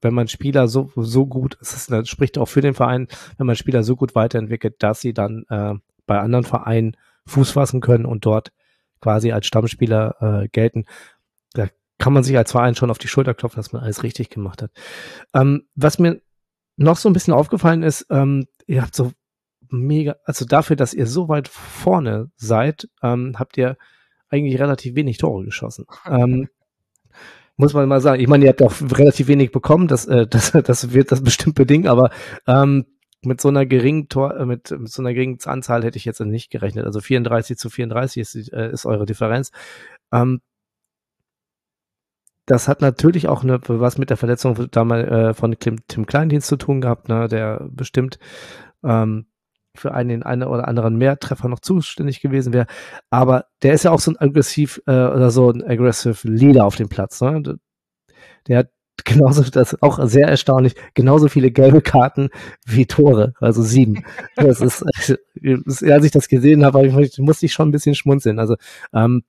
[0.00, 3.46] wenn man Spieler so so gut, es ist, das spricht auch für den Verein, wenn
[3.46, 5.74] man Spieler so gut weiterentwickelt, dass sie dann äh,
[6.06, 8.52] bei anderen Vereinen Fuß fassen können und dort
[9.00, 10.84] quasi als Stammspieler äh, gelten.
[11.52, 14.30] Da kann man sich als Verein schon auf die Schulter klopfen, dass man alles richtig
[14.30, 14.70] gemacht hat.
[15.34, 16.20] Ähm, was mir
[16.76, 19.12] noch so ein bisschen aufgefallen ist, ähm, ihr habt so
[19.70, 23.76] mega, also dafür, dass ihr so weit vorne seid, ähm, habt ihr
[24.28, 25.86] eigentlich relativ wenig Tore geschossen.
[26.06, 26.48] Ähm,
[27.56, 28.20] muss man mal sagen.
[28.20, 31.54] Ich meine, ihr habt auch relativ wenig bekommen, das, äh, das, das wird das bestimmt
[31.54, 32.10] bedingen, aber
[32.46, 32.86] ähm,
[33.22, 36.20] mit so einer geringen Tor, äh, mit, mit so einer geringen Anzahl hätte ich jetzt
[36.20, 36.84] nicht gerechnet.
[36.86, 39.50] Also 34 zu 34 ist, äh, ist eure Differenz.
[40.12, 40.40] Ähm,
[42.46, 46.56] das hat natürlich auch eine, was mit der Verletzung damals äh, von Tim Kleindienst zu
[46.56, 48.20] tun gehabt, ne, der bestimmt
[48.84, 49.26] ähm,
[49.76, 52.66] für einen den einen oder anderen Mehrtreffer noch zuständig gewesen wäre.
[53.10, 56.76] Aber der ist ja auch so ein aggressiv äh, oder so ein aggressive Leader auf
[56.76, 57.20] dem Platz.
[57.20, 57.58] Ne?
[58.48, 58.70] Der hat
[59.04, 62.30] genauso, das ist auch sehr erstaunlich, genauso viele gelbe Karten
[62.64, 64.04] wie Tore, also sieben.
[64.36, 64.84] Das ist,
[65.84, 68.38] als ich das gesehen habe, musste ich schon ein bisschen schmunzeln.
[68.38, 68.56] Also
[68.94, 69.22] ähm,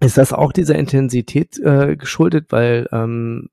[0.00, 3.48] ist das auch dieser Intensität äh, geschuldet, weil ähm,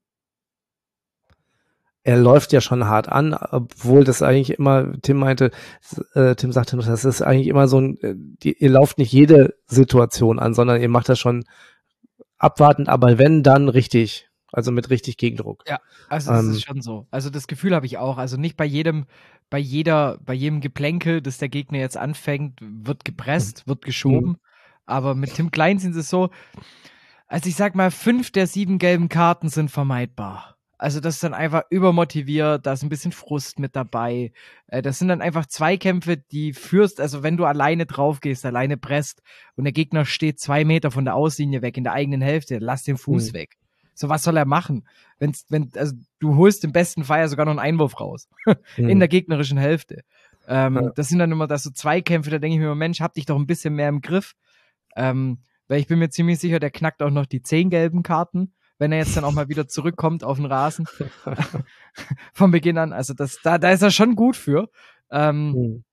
[2.09, 5.51] er läuft ja schon hart an, obwohl das eigentlich immer, Tim meinte,
[6.15, 9.53] äh, Tim sagte, das ist eigentlich immer so ein, äh, die, ihr lauft nicht jede
[9.67, 11.45] Situation an, sondern ihr macht das schon
[12.39, 14.25] abwartend, aber wenn, dann richtig.
[14.51, 15.63] Also mit richtig Gegendruck.
[15.67, 17.05] Ja, also das ähm, ist schon so.
[17.11, 18.17] Also das Gefühl habe ich auch.
[18.17, 19.05] Also nicht bei jedem,
[19.51, 24.29] bei jeder, bei jedem Geplänkel, das der Gegner jetzt anfängt, wird gepresst, wird geschoben.
[24.29, 24.37] Mhm.
[24.87, 26.31] Aber mit Tim Klein sind es so,
[27.27, 30.55] also ich sag mal, fünf der sieben gelben Karten sind vermeidbar.
[30.79, 34.31] Also das ist dann einfach übermotiviert, da ist ein bisschen Frust mit dabei.
[34.67, 38.77] Äh, das sind dann einfach Zweikämpfe, die führst, also wenn du alleine drauf gehst, alleine
[38.77, 39.21] presst
[39.57, 42.83] und der Gegner steht zwei Meter von der Auslinie weg in der eigenen Hälfte, lass
[42.83, 43.33] den Fuß mhm.
[43.33, 43.57] weg.
[43.93, 44.87] So was soll er machen?
[45.17, 48.29] Wenn's, wenn, also du holst im besten Fall ja sogar noch einen Einwurf raus
[48.77, 48.89] mhm.
[48.89, 50.03] in der gegnerischen Hälfte.
[50.47, 50.89] Ähm, ja.
[50.95, 53.35] Das sind dann immer das so Zweikämpfe, da denke ich mir, Mensch, hab dich doch
[53.35, 54.33] ein bisschen mehr im Griff.
[54.95, 58.53] Ähm, weil ich bin mir ziemlich sicher, der knackt auch noch die zehn gelben Karten,
[58.79, 60.87] wenn er jetzt dann auch mal wieder zurückkommt auf den Rasen.
[62.33, 62.93] Von Beginn an.
[62.93, 64.69] Also das, da, da ist er schon gut für.
[65.11, 65.83] Ähm, mhm.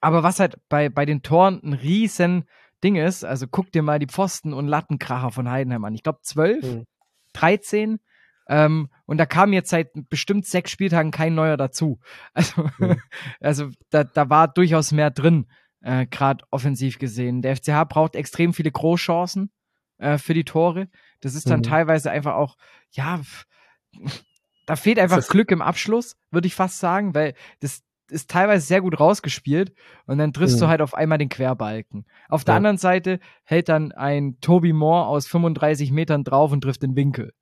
[0.00, 2.44] Aber was halt bei, bei den Toren ein riesen
[2.84, 5.94] Ding ist, also guck dir mal die Pfosten und Lattenkracher von Heidenheim an.
[5.94, 6.84] Ich glaube zwölf, mhm.
[7.32, 7.98] 13
[8.46, 11.98] Ähm, und da kam jetzt seit bestimmt sechs Spieltagen kein neuer dazu.
[12.34, 13.00] Also, mhm.
[13.40, 15.46] also da, da war durchaus mehr drin,
[15.80, 17.40] äh, gerade offensiv gesehen.
[17.40, 19.50] Der FCH braucht extrem viele Großchancen
[19.96, 20.88] äh, für die Tore.
[21.24, 21.64] Das ist dann mhm.
[21.64, 22.56] teilweise einfach auch,
[22.92, 23.20] ja,
[24.66, 28.82] da fehlt einfach Glück im Abschluss, würde ich fast sagen, weil das ist teilweise sehr
[28.82, 29.72] gut rausgespielt
[30.06, 30.60] und dann triffst mhm.
[30.60, 32.04] du halt auf einmal den Querbalken.
[32.28, 32.56] Auf der ja.
[32.58, 37.32] anderen Seite hält dann ein Toby Moore aus 35 Metern drauf und trifft den Winkel.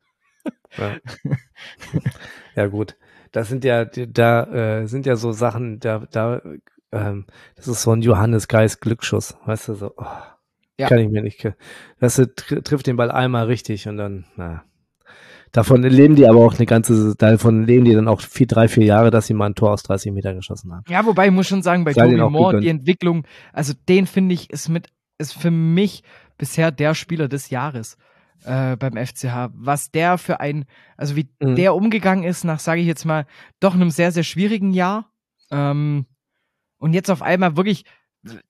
[0.79, 0.97] Ja,
[2.55, 2.97] ja gut.
[3.33, 4.45] Das sind ja, da
[4.83, 6.41] äh, sind ja so Sachen, da, da,
[6.93, 10.07] ähm, das ist so ein Johannes Geist Glücksschuss, weißt du, so, oh,
[10.79, 10.89] ja.
[10.89, 11.51] kann ich mir nicht,
[12.01, 14.65] das tr trifft den Ball einmal richtig und dann, na.
[15.53, 18.87] Davon leben die aber auch eine ganze, davon leben die dann auch vier, drei, vier
[18.87, 20.85] Jahre, dass sie mal ein Tor aus 30 Metern geschossen haben.
[20.89, 24.49] Ja, wobei ich muss schon sagen, bei Toby Moore, die Entwicklung, also den finde ich,
[24.49, 26.05] ist mit, ist für mich
[26.39, 27.99] bisher der Spieler des Jahres
[28.45, 29.51] äh, beim FCH.
[29.53, 30.65] Was der für ein,
[30.97, 31.57] also wie mhm.
[31.57, 33.27] der umgegangen ist nach, sage ich jetzt mal,
[33.61, 35.13] doch einem sehr, sehr schwierigen Jahr.
[35.51, 36.07] Ähm,
[36.79, 37.85] und jetzt auf einmal wirklich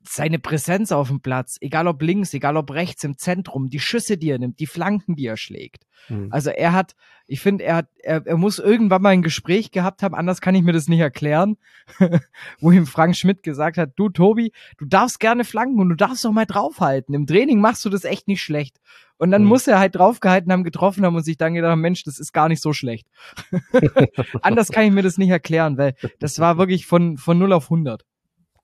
[0.03, 4.19] seine Präsenz auf dem Platz, egal ob links, egal ob rechts, im Zentrum, die Schüsse,
[4.19, 5.87] die er nimmt, die Flanken, die er schlägt.
[6.09, 6.29] Mhm.
[6.31, 6.95] Also er hat,
[7.27, 10.55] ich finde, er hat, er, er muss irgendwann mal ein Gespräch gehabt haben, anders kann
[10.55, 11.57] ich mir das nicht erklären,
[12.61, 16.25] wo ihm Frank Schmidt gesagt hat, du Tobi, du darfst gerne flanken und du darfst
[16.25, 17.15] doch mal draufhalten.
[17.15, 18.79] Im Training machst du das echt nicht schlecht.
[19.17, 19.49] Und dann mhm.
[19.49, 22.49] muss er halt draufgehalten haben, getroffen haben und sich dann gedacht, Mensch, das ist gar
[22.49, 23.07] nicht so schlecht.
[24.43, 27.65] anders kann ich mir das nicht erklären, weil das war wirklich von, von 0 auf
[27.65, 28.05] 100.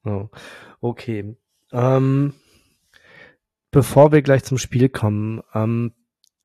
[0.09, 0.29] Oh.
[0.81, 1.37] Okay.
[1.73, 2.33] Ähm,
[3.71, 5.93] bevor wir gleich zum Spiel kommen, ähm,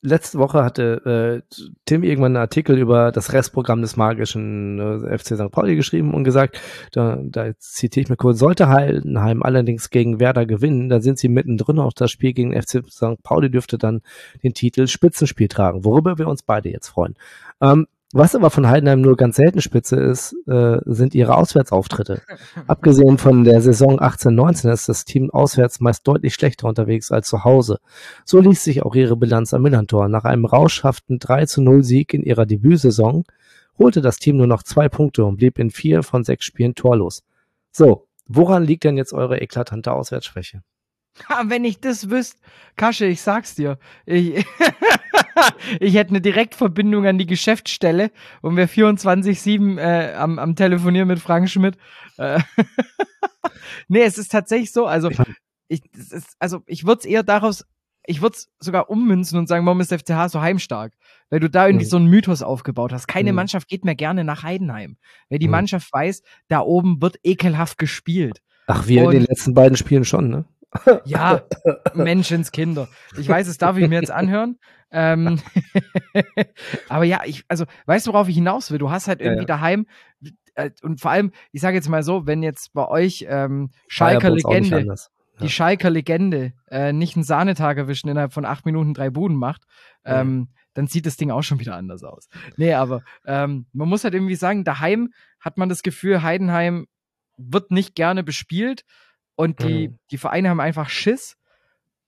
[0.02, 5.36] letzte Woche hatte äh, Tim irgendwann einen Artikel über das Restprogramm des magischen äh, FC
[5.38, 5.49] St.
[5.49, 6.60] Pauli geschrieben und gesagt,
[6.91, 11.30] da, da zitiere ich mir kurz, sollte Heidenheim allerdings gegen Werder gewinnen, dann sind sie
[11.30, 11.80] mittendrin.
[11.80, 13.23] Auch das Spiel gegen FC St.
[13.23, 14.02] Pauli dürfte dann
[14.43, 17.15] den Titel Spitzenspiel tragen, worüber wir uns beide jetzt freuen.
[17.62, 22.21] Ähm, was aber von Heidenheim nur ganz selten spitze ist, äh, sind ihre Auswärtsauftritte.
[22.67, 27.43] Abgesehen von der Saison 18-19 ist das Team auswärts meist deutlich schlechter unterwegs als zu
[27.43, 27.80] Hause.
[28.23, 30.10] So ließ sich auch ihre Bilanz am Millantor.
[30.10, 33.23] Nach einem rauschhaften 3-0-Sieg in ihrer Debütsaison
[33.80, 37.23] holte das Team nur noch zwei Punkte und blieb in vier von sechs Spielen torlos.
[37.71, 40.62] So, woran liegt denn jetzt eure eklatante Auswärtsschwäche?
[41.45, 42.38] wenn ich das wüsste,
[42.76, 43.78] Kasche, ich sag's dir.
[44.06, 44.45] Ich,
[45.80, 51.19] ich hätte eine Direktverbindung an die Geschäftsstelle und wäre 24-7 äh, am, am Telefonieren mit
[51.19, 51.78] Frank Schmidt.
[52.17, 52.39] Äh,
[53.88, 54.86] nee, es ist tatsächlich so.
[54.86, 55.10] Also,
[55.67, 57.65] ich, ist, also ich würde es eher daraus,
[58.06, 60.93] ich würde es sogar ummünzen und sagen, warum ist der FCH so heimstark?
[61.30, 61.89] Weil du da irgendwie mhm.
[61.89, 63.08] so einen Mythos aufgebaut hast.
[63.08, 63.38] Keine mhm.
[63.38, 64.98] Mannschaft geht mehr gerne nach Heidenheim.
[65.30, 65.52] Weil die mhm.
[65.52, 68.41] Mannschaft weiß, da oben wird ekelhaft gespielt.
[68.67, 70.46] Ach, wir und, in den letzten beiden Spielen schon, ne?
[71.06, 71.42] Ja,
[71.94, 72.88] Menschenskinder.
[73.18, 74.58] Ich weiß, es darf ich mir jetzt anhören.
[74.92, 75.40] Ähm,
[76.90, 78.78] aber ja, ich, also, weißt du, worauf ich hinaus will?
[78.78, 79.58] Du hast halt irgendwie ja, ja.
[79.58, 79.88] daheim,
[80.56, 84.30] äh, und vor allem, ich sage jetzt mal so, wenn jetzt bei euch ähm, Schalker
[84.30, 84.96] Legende, ja.
[85.42, 89.64] die Schalker Legende äh, nicht einen Sahnetag erwischen, innerhalb von acht Minuten drei Buden macht,
[90.06, 92.30] ähm, dann sieht das Ding auch schon wieder anders aus.
[92.58, 96.88] Nee, aber ähm, man muss halt irgendwie sagen, daheim hat man das Gefühl, Heidenheim
[97.38, 98.86] wird nicht gerne bespielt
[99.36, 100.00] und die, mhm.
[100.12, 101.38] die Vereine haben einfach Schiss.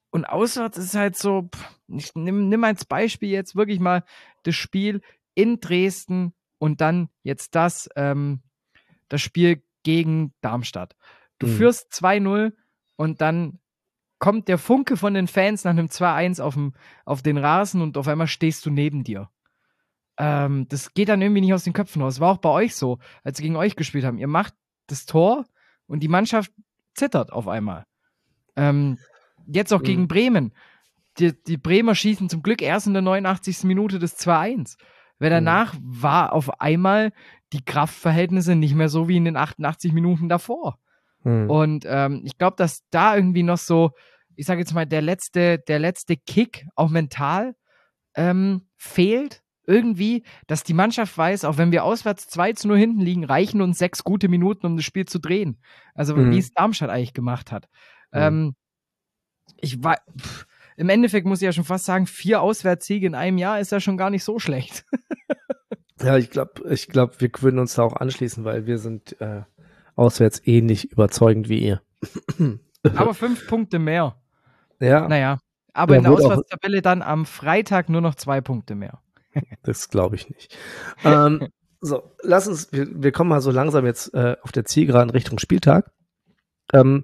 [0.10, 1.50] Und auswärts ist es halt so,
[1.88, 4.04] ich nimm, nimm als Beispiel jetzt wirklich mal
[4.44, 5.02] das Spiel
[5.34, 8.42] in Dresden und dann jetzt das, ähm,
[9.10, 10.96] das Spiel gegen Darmstadt.
[11.40, 11.52] Du mhm.
[11.52, 12.54] führst 2-0
[12.96, 13.60] und dann
[14.20, 16.58] kommt der Funke von den Fans nach einem 2-1 auf,
[17.04, 19.30] auf den Rasen und auf einmal stehst du neben dir.
[20.18, 22.20] Ähm, das geht dann irgendwie nicht aus den Köpfen raus.
[22.20, 24.18] War auch bei euch so, als sie gegen euch gespielt haben.
[24.18, 24.54] Ihr macht
[24.88, 25.46] das Tor
[25.88, 26.52] und die Mannschaft
[26.96, 27.86] zittert auf einmal.
[28.56, 28.98] Ähm,
[29.46, 29.86] jetzt auch mhm.
[29.86, 30.54] gegen Bremen.
[31.20, 33.64] Die, die, Bremer schießen zum Glück erst in der 89.
[33.64, 34.76] Minute des 2-1.
[35.20, 35.34] Weil mhm.
[35.34, 35.80] danach mhm.
[36.02, 37.12] war auf einmal
[37.54, 40.78] die Kraftverhältnisse nicht mehr so wie in den 88 Minuten davor.
[41.24, 41.50] Mhm.
[41.50, 43.92] Und ähm, ich glaube, dass da irgendwie noch so,
[44.36, 47.56] ich sage jetzt mal, der letzte, der letzte Kick, auch mental,
[48.16, 53.02] ähm, fehlt irgendwie, dass die Mannschaft weiß, auch wenn wir auswärts 2 zu 0 hinten
[53.02, 55.58] liegen, reichen uns sechs gute Minuten, um das Spiel zu drehen.
[55.94, 56.32] Also mhm.
[56.32, 57.68] wie es Darmstadt eigentlich gemacht hat.
[58.12, 58.20] Mhm.
[58.20, 58.56] Ähm,
[59.62, 60.46] ich war, pff,
[60.78, 63.80] im Endeffekt muss ich ja schon fast sagen, vier Auswärtssiege in einem Jahr ist ja
[63.80, 64.86] schon gar nicht so schlecht.
[66.02, 69.44] ja, ich glaube, ich glaube, wir würden uns da auch anschließen, weil wir sind äh,
[69.96, 71.82] auswärts ähnlich überzeugend wie ihr.
[72.96, 74.16] Aber fünf Punkte mehr.
[74.80, 75.08] Ja.
[75.08, 75.40] Naja.
[75.74, 79.02] Aber ja, in der Auswärtstabelle dann am Freitag nur noch zwei Punkte mehr.
[79.64, 80.56] Das glaube ich nicht.
[81.04, 81.48] ähm,
[81.82, 85.40] so, lass uns, wir, wir, kommen mal so langsam jetzt äh, auf der Zielgeraden Richtung
[85.40, 85.92] Spieltag.
[86.74, 87.04] Ähm,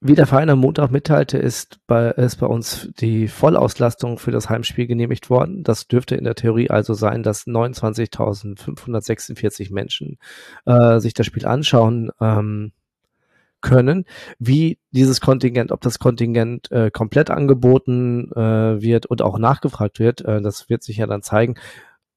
[0.00, 4.48] wie der Verein am Montag mitteilte, ist bei, ist bei uns die Vollauslastung für das
[4.48, 5.64] Heimspiel genehmigt worden.
[5.64, 10.18] Das dürfte in der Theorie also sein, dass 29.546 Menschen
[10.66, 12.70] äh, sich das Spiel anschauen ähm,
[13.60, 14.04] können.
[14.38, 20.22] Wie dieses Kontingent, ob das Kontingent äh, komplett angeboten äh, wird und auch nachgefragt wird,
[20.22, 21.54] äh, das wird sich ja dann zeigen.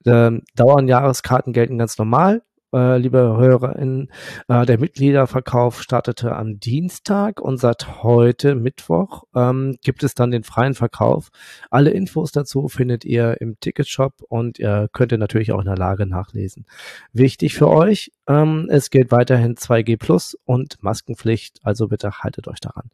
[0.06, 2.42] Ähm, Dauern Jahreskarten gelten ganz normal
[2.74, 4.10] äh, liebe HörerInnen,
[4.48, 10.44] äh, der Mitgliederverkauf startete am Dienstag und seit heute Mittwoch ähm, gibt es dann den
[10.44, 11.30] freien Verkauf.
[11.70, 15.78] Alle Infos dazu findet ihr im Ticketshop und ihr könnt ihr natürlich auch in der
[15.78, 16.66] Lage nachlesen.
[17.14, 22.60] Wichtig für euch, ähm, es gilt weiterhin 2G Plus und Maskenpflicht, also bitte haltet euch
[22.60, 22.90] daran.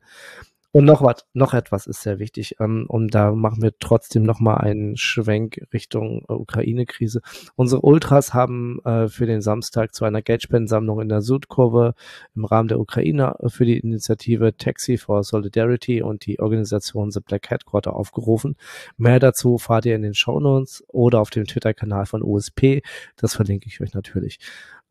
[0.72, 2.56] Und noch was, noch etwas ist sehr wichtig.
[2.60, 7.22] Ähm, und da machen wir trotzdem noch mal einen Schwenk Richtung Ukraine-Krise.
[7.56, 11.94] Unsere Ultras haben äh, für den Samstag zu einer Geldspendensammlung in der Südkurve
[12.36, 17.50] im Rahmen der Ukraine für die Initiative Taxi for Solidarity und die Organisation The Black
[17.50, 18.56] Headquarter aufgerufen.
[18.98, 22.82] Mehr dazu fahrt ihr in den Show Notes oder auf dem Twitter-Kanal von USP.
[23.16, 24.40] Das verlinke ich euch natürlich.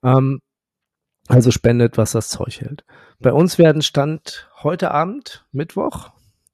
[0.02, 0.40] Ähm,
[1.28, 2.84] also spendet, was das Zeug hält.
[3.20, 6.10] Bei uns werden Stand heute Abend, Mittwoch,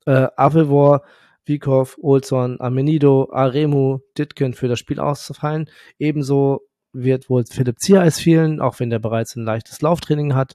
[0.06, 1.02] äh, Avevor,
[1.44, 5.68] Vikov, Olson, Amenido, Aremu, Ditken für das Spiel ausfallen.
[5.98, 10.54] Ebenso wird wohl Philipp Ziereis fehlen, auch wenn der bereits ein leichtes Lauftraining hat.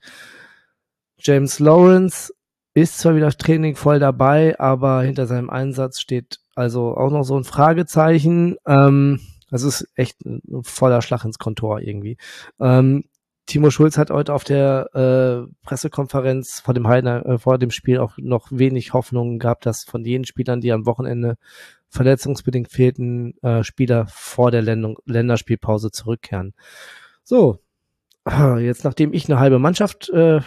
[1.19, 2.33] James Lawrence
[2.73, 7.35] ist zwar wieder Training voll dabei, aber hinter seinem Einsatz steht also auch noch so
[7.35, 8.55] ein Fragezeichen.
[8.65, 12.17] Ähm, das ist echt ein voller Schlag ins Kontor irgendwie.
[12.59, 13.05] Ähm,
[13.47, 17.97] Timo Schulz hat heute auf der äh, Pressekonferenz vor dem Heiner, äh, vor dem Spiel
[17.97, 21.37] auch noch wenig Hoffnung gehabt, dass von jenen Spielern, die am Wochenende
[21.87, 26.53] verletzungsbedingt fehlten, äh, Spieler vor der Ländung, Länderspielpause zurückkehren.
[27.23, 27.59] So,
[28.59, 30.41] jetzt nachdem ich eine halbe Mannschaft äh,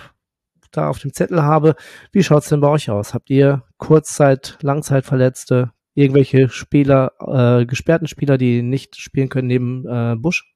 [0.71, 1.77] da auf dem Zettel habe,
[2.13, 3.15] wie schaut's denn bei euch aus?
[3.15, 10.17] Habt ihr Kurzzeit, Langzeitverletzte, irgendwelche Spieler, äh, gesperrten Spieler, die nicht spielen können neben äh,
[10.17, 10.55] Busch?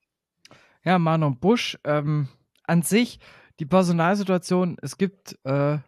[0.85, 2.29] Ja, Manon Busch, ähm,
[2.65, 3.21] an sich
[3.61, 5.79] die Personalsituation, es gibt äh,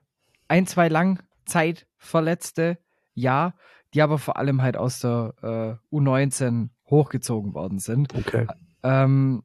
[0.48, 2.78] ein, zwei Langzeitverletzte,
[3.14, 3.54] ja,
[3.94, 8.14] die aber vor allem halt aus der äh, U19 hochgezogen worden sind.
[8.14, 8.46] Okay.
[8.82, 9.42] Ähm,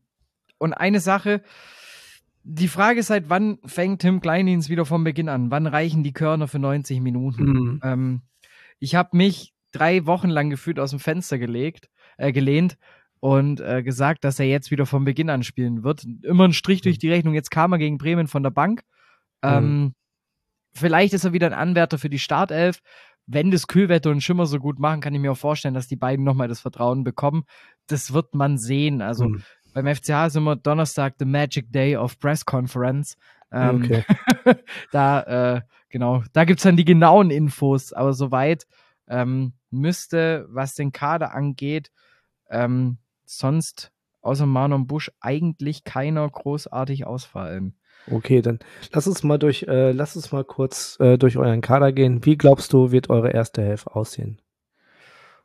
[0.57, 1.41] und eine Sache,
[2.43, 5.51] die Frage ist halt, wann fängt Tim Kleindienst wieder vom Beginn an?
[5.51, 7.43] Wann reichen die Körner für 90 Minuten?
[7.43, 7.81] Mhm.
[7.83, 8.21] Ähm,
[8.79, 12.77] ich habe mich drei Wochen lang gefühlt aus dem Fenster gelegt, äh, gelehnt
[13.21, 16.05] und äh, gesagt, dass er jetzt wieder von Beginn an spielen wird.
[16.23, 16.99] Immer ein Strich durch mhm.
[16.99, 17.33] die Rechnung.
[17.35, 18.81] Jetzt kam er gegen Bremen von der Bank.
[19.43, 19.93] Ähm, mhm.
[20.73, 22.81] Vielleicht ist er wieder ein Anwärter für die Startelf.
[23.27, 25.95] Wenn das Kühlwetter und Schimmer so gut machen, kann ich mir auch vorstellen, dass die
[25.95, 27.43] beiden nochmal das Vertrauen bekommen.
[27.85, 29.03] Das wird man sehen.
[29.03, 29.43] Also mhm.
[29.75, 33.17] beim FCH ist immer Donnerstag the Magic Day of Press Conference.
[33.51, 34.03] Ähm, okay.
[34.91, 37.93] da, äh, genau, da gibt's dann die genauen Infos.
[37.93, 38.65] Aber soweit
[39.07, 41.91] ähm, müsste, was den Kader angeht,
[42.49, 42.97] ähm,
[43.37, 43.91] sonst
[44.21, 47.75] außer Marlon Busch eigentlich keiner großartig ausfallen.
[48.09, 48.59] Okay, dann
[48.91, 52.25] lass uns mal durch, äh, lass uns mal kurz äh, durch euren Kader gehen.
[52.25, 54.41] Wie glaubst du, wird eure erste Hälfte aussehen?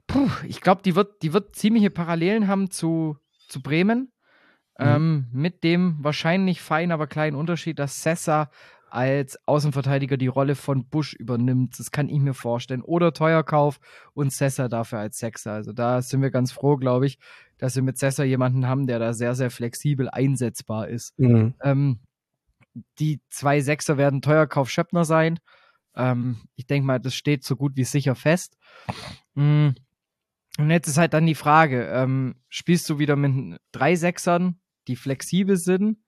[0.07, 3.17] Puh, ich glaube, die wird, die wird ziemliche Parallelen haben zu,
[3.49, 4.13] zu Bremen.
[4.79, 4.87] Mhm.
[4.87, 8.51] Ähm, mit dem wahrscheinlich fein, aber kleinen Unterschied, dass Sessa
[8.89, 11.79] als Außenverteidiger die Rolle von Busch übernimmt.
[11.79, 12.83] Das kann ich mir vorstellen.
[12.83, 13.79] Oder Teuerkauf
[14.15, 15.53] und Sessa dafür als Sechser.
[15.53, 17.19] Also da sind wir ganz froh, glaube ich,
[17.59, 21.19] dass wir mit Sessa jemanden haben, der da sehr, sehr flexibel einsetzbar ist.
[21.19, 21.55] Mhm.
[21.63, 22.01] Ähm,
[22.99, 25.39] die zwei Sechser werden Teuerkauf Schöppner sein.
[25.95, 28.57] Ähm, ich denke mal, das steht so gut wie sicher fest.
[29.35, 29.75] Mhm.
[30.59, 34.97] Und jetzt ist halt dann die Frage, ähm, spielst du wieder mit drei Sechsern, die
[34.97, 35.99] flexibel sind?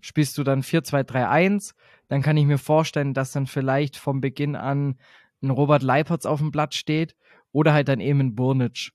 [0.00, 1.74] Spielst du dann 4-2-3-1?
[2.08, 4.98] Dann kann ich mir vorstellen, dass dann vielleicht vom Beginn an
[5.42, 7.16] ein Robert Leipertz auf dem Blatt steht
[7.52, 8.92] oder halt dann eben ein Burnic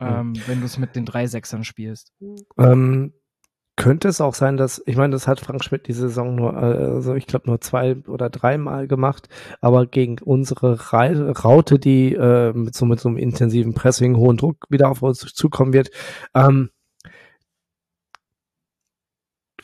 [0.00, 2.12] ähm, wenn du es mit den drei Sechsern spielst.
[2.58, 3.12] Ähm,
[3.76, 7.14] könnte es auch sein, dass, ich meine, das hat Frank Schmidt die Saison nur, also
[7.14, 9.28] ich glaube nur zwei oder dreimal gemacht,
[9.60, 14.58] aber gegen unsere Raute, die äh, mit, so, mit so einem intensiven Pressing, hohen Druck
[14.68, 15.90] wieder auf uns zukommen wird,
[16.34, 16.70] ähm,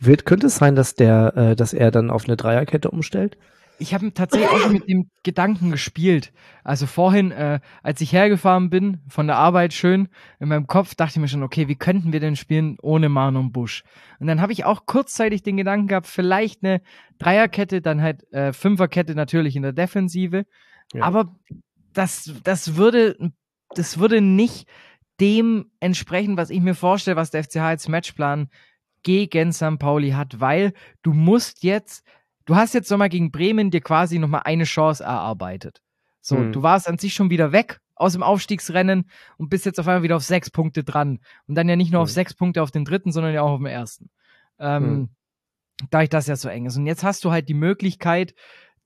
[0.00, 3.36] wird, könnte es sein, dass der, äh, dass er dann auf eine Dreierkette umstellt?
[3.80, 6.32] Ich habe tatsächlich auch mit dem Gedanken gespielt.
[6.62, 10.08] Also vorhin, äh, als ich hergefahren bin, von der Arbeit schön,
[10.38, 13.52] in meinem Kopf dachte ich mir schon, okay, wie könnten wir denn spielen ohne Marlon
[13.52, 13.82] Busch?
[14.18, 16.82] Und dann habe ich auch kurzzeitig den Gedanken gehabt, vielleicht eine
[17.18, 20.44] Dreierkette, dann halt äh, Fünferkette natürlich in der Defensive.
[20.92, 21.04] Ja.
[21.04, 21.34] Aber
[21.94, 23.16] das, das würde,
[23.74, 24.68] das würde nicht
[25.20, 28.48] dem entsprechen, was ich mir vorstelle, was der FCH als Matchplan
[29.02, 29.78] gegen St.
[29.78, 32.04] Pauli hat, weil du musst jetzt
[32.47, 35.82] du hast jetzt nochmal gegen Bremen dir quasi nochmal eine Chance erarbeitet.
[36.20, 36.53] So, hm.
[36.53, 40.03] du warst an sich schon wieder weg aus dem Aufstiegsrennen und bist jetzt auf einmal
[40.03, 41.20] wieder auf sechs Punkte dran.
[41.47, 42.14] Und dann ja nicht nur auf hm.
[42.14, 44.11] sechs Punkte auf den dritten, sondern ja auch auf dem ersten.
[44.59, 45.09] Ähm, hm.
[45.91, 46.76] Da ich das ja so eng ist.
[46.76, 48.34] Und jetzt hast du halt die Möglichkeit,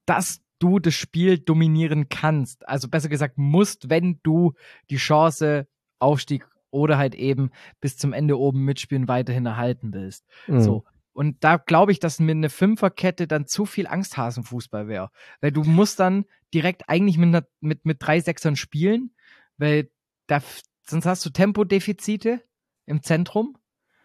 [0.07, 2.69] dass du das Spiel dominieren kannst.
[2.69, 4.55] Also besser gesagt, musst, wenn du
[4.91, 5.67] die Chance
[5.99, 7.51] Aufstieg oder halt eben
[7.81, 10.25] bis zum Ende oben mitspielen weiterhin erhalten willst.
[10.47, 10.85] So.
[11.15, 15.11] Und da glaube ich, dass mir eine Fünferkette dann zu viel Angsthasenfußball wäre.
[15.41, 19.15] Weil du musst dann direkt eigentlich mit, einer, mit, mit drei Sechsern spielen,
[19.57, 19.91] weil
[20.27, 20.43] da,
[20.85, 22.43] sonst hast du Tempodefizite
[22.87, 23.57] im Zentrum.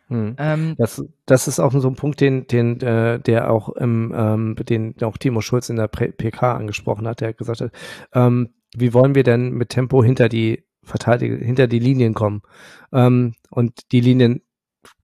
[0.08, 0.36] Hm.
[0.38, 4.56] Ähm, das, das ist auch so ein Punkt, den, den, äh, der auch im, ähm,
[4.56, 7.72] den auch Timo Schulz in der PK angesprochen hat, der gesagt hat,
[8.14, 12.42] ähm, wie wollen wir denn mit Tempo hinter die Verteidiger, hinter die Linien kommen?
[12.92, 14.42] Ähm, und die Linien,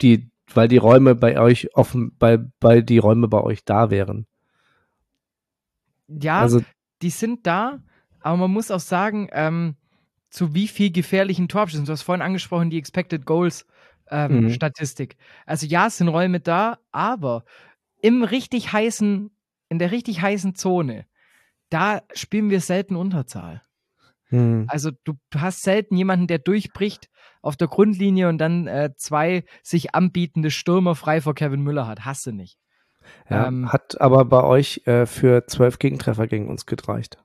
[0.02, 4.28] die, weil die Räume bei euch offen, weil, weil die Räume bei euch da wären.
[6.08, 6.62] Ja, also,
[7.02, 7.80] die sind da,
[8.22, 9.76] aber man muss auch sagen, ähm,
[10.30, 11.86] zu wie viel gefährlichen Torabschüssen.
[11.86, 13.66] Du hast vorhin angesprochen, die Expected Goals
[14.10, 14.50] ähm, mhm.
[14.50, 15.18] Statistik.
[15.46, 17.46] Also ja, es sind Räume da, aber
[18.02, 19.32] im richtig heißen,
[19.70, 21.06] in der richtig heißen Zone,
[21.70, 23.62] da spielen wir selten Unterzahl.
[24.30, 24.66] Mhm.
[24.68, 27.10] Also du hast selten jemanden, der durchbricht
[27.46, 32.06] auf der Grundlinie und dann äh, zwei sich anbietende Stürmer frei vor Kevin Müller hat.
[32.06, 32.58] Hast du nicht.
[33.30, 37.18] Ja, ähm, hat aber bei euch äh, für zwölf Gegentreffer gegen uns gereicht.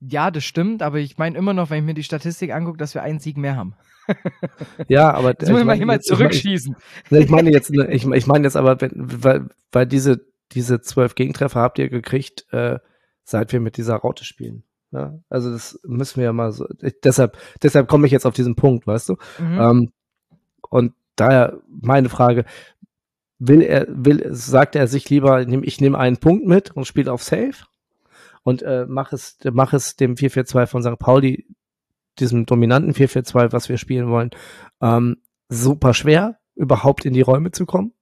[0.00, 2.94] Ja, das stimmt, aber ich meine immer noch, wenn ich mir die Statistik angucke, dass
[2.94, 3.74] wir einen Sieg mehr haben.
[4.88, 6.76] ja, aber das muss man immer zurückschießen.
[7.10, 10.20] Ich meine jetzt, ich, ich meine jetzt aber, wenn, weil, weil diese
[10.52, 12.78] diese zwölf Gegentreffer habt ihr gekriegt, äh,
[13.22, 14.64] seit wir mit dieser Raute spielen.
[14.90, 16.66] Ja, also das müssen wir ja mal so.
[16.80, 19.16] Ich, deshalb, deshalb komme ich jetzt auf diesen Punkt, weißt du.
[19.38, 19.60] Mhm.
[19.60, 19.92] Ähm,
[20.70, 22.44] und daher meine Frage:
[23.38, 27.22] Will er, will, sagt er sich lieber, ich nehme einen Punkt mit und spiele auf
[27.22, 27.54] Safe
[28.42, 30.98] und äh, mach es, mach es dem 4-4-2 von St.
[30.98, 31.46] Pauli
[32.18, 34.30] diesem dominanten 4-4-2, was wir spielen wollen,
[34.80, 35.18] ähm,
[35.48, 37.92] super schwer, überhaupt in die Räume zu kommen?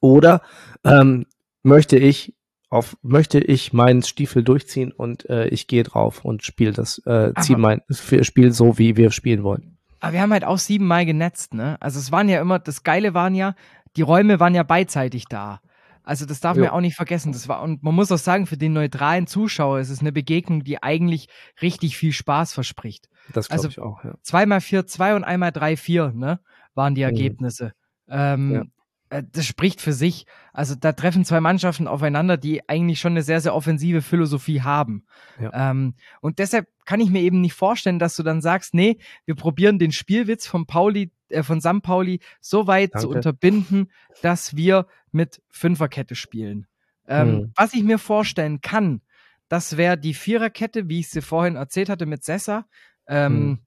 [0.00, 0.42] Oder
[0.84, 1.26] ähm,
[1.62, 2.34] möchte ich
[2.70, 7.32] auf möchte ich meinen Stiefel durchziehen und äh, ich gehe drauf und spiele das äh,
[7.40, 9.78] ziehe mein Spiel so wie wir spielen wollen.
[10.00, 11.76] Aber wir haben halt auch siebenmal genetzt, ne?
[11.80, 13.54] Also es waren ja immer das Geile waren ja
[13.96, 15.60] die Räume waren ja beidseitig da.
[16.08, 16.64] Also das darf jo.
[16.64, 17.32] man auch nicht vergessen.
[17.32, 20.64] Das war, und man muss auch sagen, für den neutralen Zuschauer ist es eine Begegnung,
[20.64, 21.28] die eigentlich
[21.60, 23.10] richtig viel Spaß verspricht.
[23.34, 24.14] Das glaube also ich auch, ja.
[24.22, 26.40] Zweimal 4-2 und einmal 3-4, ne?
[26.74, 27.08] Waren die mhm.
[27.08, 27.72] Ergebnisse.
[28.06, 28.14] Mhm.
[28.14, 28.62] Ähm, ja.
[29.10, 30.26] Äh, das spricht für sich.
[30.52, 35.04] Also da treffen zwei Mannschaften aufeinander, die eigentlich schon eine sehr, sehr offensive Philosophie haben.
[35.40, 35.70] Ja.
[35.70, 39.34] Ähm, und deshalb kann ich mir eben nicht vorstellen, dass du dann sagst, nee, wir
[39.34, 41.82] probieren den Spielwitz von Pauli äh, von St.
[41.82, 43.06] Pauli so weit Danke.
[43.06, 43.90] zu unterbinden,
[44.22, 46.66] dass wir mit Fünferkette spielen.
[47.06, 47.52] Ähm, hm.
[47.56, 49.02] Was ich mir vorstellen kann,
[49.48, 52.66] das wäre die Viererkette, wie ich sie vorhin erzählt hatte mit Sessa,
[53.06, 53.60] ähm,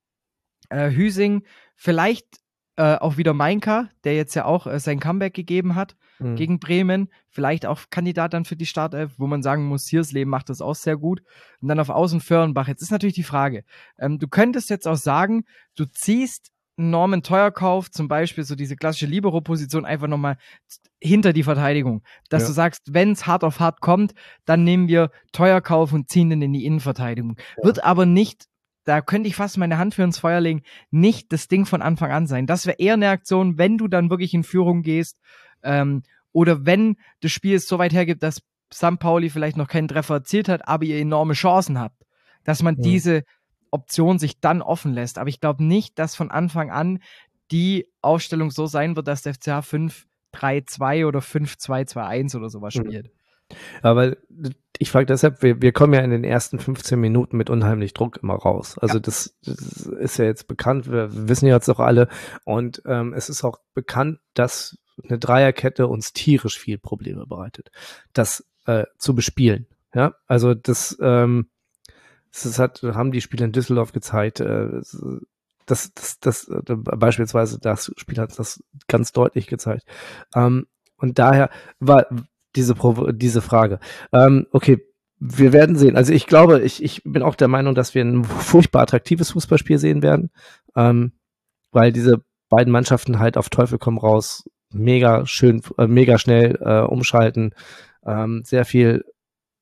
[0.69, 0.77] hm.
[0.77, 1.43] äh, Hüsing,
[1.75, 2.27] vielleicht
[2.77, 6.35] äh, auch wieder Mainka, der jetzt ja auch äh, sein Comeback gegeben hat hm.
[6.35, 7.09] gegen Bremen.
[7.29, 10.75] Vielleicht auch Kandidat dann für die Startelf, wo man sagen muss, Hiersleben macht das auch
[10.75, 11.21] sehr gut.
[11.61, 12.67] Und dann auf Außen Föhrenbach.
[12.67, 13.63] Jetzt ist natürlich die Frage,
[13.99, 15.43] ähm, du könntest jetzt auch sagen,
[15.75, 20.37] du ziehst Norman Teuerkauf, zum Beispiel so diese klassische Libero-Position, einfach nochmal
[20.99, 22.03] hinter die Verteidigung.
[22.29, 22.47] Dass ja.
[22.47, 24.13] du sagst, wenn es hart auf hart kommt,
[24.45, 27.37] dann nehmen wir Teuerkauf und ziehen den in die Innenverteidigung.
[27.57, 27.65] Ja.
[27.65, 28.47] Wird aber nicht,
[28.83, 32.11] da könnte ich fast meine Hand für ins Feuer legen, nicht das Ding von Anfang
[32.11, 32.47] an sein.
[32.47, 35.19] Das wäre eher eine Aktion, wenn du dann wirklich in Führung gehst
[35.63, 38.41] ähm, oder wenn das Spiel es so weit hergibt, dass
[38.73, 38.99] St.
[38.99, 42.05] Pauli vielleicht noch keinen Treffer erzielt hat, aber ihr enorme Chancen habt,
[42.43, 42.83] dass man ja.
[42.83, 43.23] diese
[43.69, 45.17] Option sich dann offen lässt.
[45.17, 46.99] Aber ich glaube nicht, dass von Anfang an
[47.51, 52.85] die Ausstellung so sein wird, dass der FCH 5-3-2 oder 5-2-2-1 oder sowas mhm.
[52.85, 53.11] spielt.
[53.81, 54.15] Aber
[54.77, 58.17] ich frage deshalb, wir, wir kommen ja in den ersten 15 Minuten mit unheimlich Druck
[58.23, 58.77] immer raus.
[58.79, 58.99] Also ja.
[58.99, 62.07] das, das, ist ja jetzt bekannt, wir wissen ja jetzt auch alle.
[62.45, 67.69] Und ähm, es ist auch bekannt, dass eine Dreierkette uns tierisch viel Probleme bereitet,
[68.13, 69.67] das äh, zu bespielen.
[69.93, 71.49] Ja, also das, ähm,
[72.31, 74.39] das hat, haben die Spiele in Düsseldorf gezeigt.
[74.39, 74.81] Äh,
[75.65, 79.85] das, das, das, äh, beispielsweise das Spiel hat das ganz deutlich gezeigt.
[80.35, 81.49] Ähm, und daher
[81.79, 82.07] war
[82.55, 82.75] diese,
[83.13, 83.79] diese Frage.
[84.11, 84.79] Ähm, okay,
[85.19, 85.95] wir werden sehen.
[85.95, 89.77] Also ich glaube, ich, ich bin auch der Meinung, dass wir ein furchtbar attraktives Fußballspiel
[89.77, 90.31] sehen werden,
[90.75, 91.11] ähm,
[91.71, 96.81] weil diese beiden Mannschaften halt auf Teufel komm raus mega schön, äh, mega schnell äh,
[96.81, 97.53] umschalten,
[98.05, 99.05] ähm, sehr viel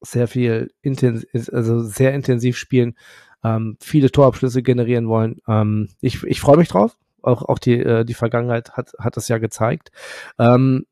[0.02, 2.96] sehr viel intensiv, also sehr intensiv spielen,
[3.44, 5.42] ähm, viele Torabschlüsse generieren wollen.
[5.46, 6.96] Ähm, ich ich freue mich drauf.
[7.22, 9.92] Auch, auch die, äh, die Vergangenheit hat, hat das ja gezeigt.
[10.40, 10.86] Ähm,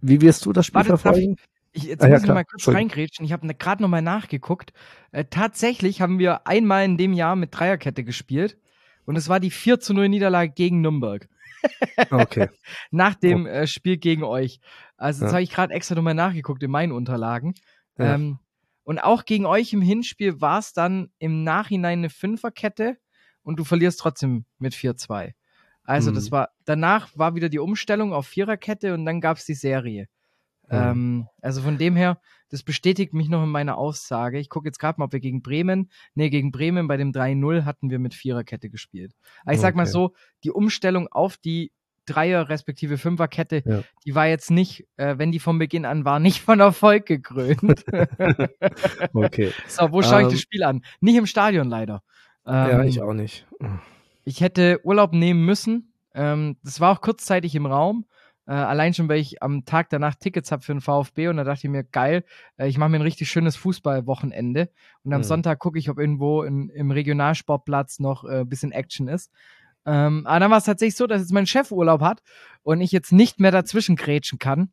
[0.00, 1.36] wie wirst du das Spiel Warte, verfolgen?
[1.72, 3.24] Ich, jetzt ah, muss ja, ich mal kurz reingrätschen.
[3.24, 4.72] Ich habe ne, gerade noch mal nachgeguckt.
[5.12, 8.58] Äh, tatsächlich haben wir einmal in dem Jahr mit Dreierkette gespielt.
[9.04, 11.28] Und es war die 4 zu 0 Niederlage gegen Nürnberg.
[12.10, 12.48] Okay.
[12.90, 13.48] Nach dem oh.
[13.48, 14.60] äh, Spiel gegen euch.
[14.96, 15.34] Also, das ja.
[15.34, 17.54] habe ich gerade extra nochmal nachgeguckt in meinen Unterlagen.
[17.96, 18.14] Ja.
[18.14, 18.38] Ähm,
[18.84, 22.96] und auch gegen euch im Hinspiel war es dann im Nachhinein eine Fünferkette
[23.42, 25.32] und du verlierst trotzdem mit 4-2.
[25.88, 26.16] Also, mhm.
[26.16, 30.06] das war, danach war wieder die Umstellung auf Viererkette und dann gab es die Serie.
[30.70, 30.90] Ja.
[30.90, 32.20] Ähm, also von dem her,
[32.50, 34.38] das bestätigt mich noch in meiner Aussage.
[34.38, 37.64] Ich gucke jetzt gerade mal, ob wir gegen Bremen, nee, gegen Bremen bei dem 3-0
[37.64, 39.14] hatten wir mit Viererkette gespielt.
[39.44, 39.76] Aber ich sag okay.
[39.78, 40.12] mal so,
[40.44, 41.72] die Umstellung auf die
[42.04, 43.82] Dreier- respektive Fünferkette, ja.
[44.04, 47.86] die war jetzt nicht, äh, wenn die von Beginn an war, nicht von Erfolg gekrönt.
[49.14, 49.52] okay.
[49.68, 50.38] So, wo schaue ich um, das ähm.
[50.38, 50.84] Spiel an?
[51.00, 52.02] Nicht im Stadion leider.
[52.46, 53.46] Ähm, ja, ich auch nicht.
[54.28, 55.94] Ich hätte Urlaub nehmen müssen.
[56.12, 58.04] Ähm, das war auch kurzzeitig im Raum.
[58.46, 61.44] Äh, allein schon, weil ich am Tag danach Tickets habe für den VfB und da
[61.44, 62.24] dachte ich mir, geil,
[62.58, 64.68] äh, ich mache mir ein richtig schönes Fußballwochenende
[65.02, 65.24] und am mhm.
[65.24, 69.32] Sonntag gucke ich, ob irgendwo in, im Regionalsportplatz noch ein äh, bisschen Action ist.
[69.86, 72.22] Ähm, aber dann war es tatsächlich so, dass jetzt mein Chef Urlaub hat
[72.62, 74.72] und ich jetzt nicht mehr dazwischen grätschen kann.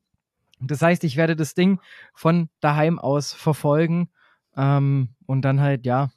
[0.59, 1.79] Das heißt, ich werde das Ding
[2.13, 4.09] von daheim aus verfolgen
[4.57, 6.11] ähm, und dann halt, ja,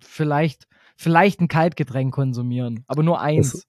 [0.00, 0.66] vielleicht,
[1.00, 3.52] vielleicht ein Kaltgetränk konsumieren, aber nur eins.
[3.52, 3.66] Das,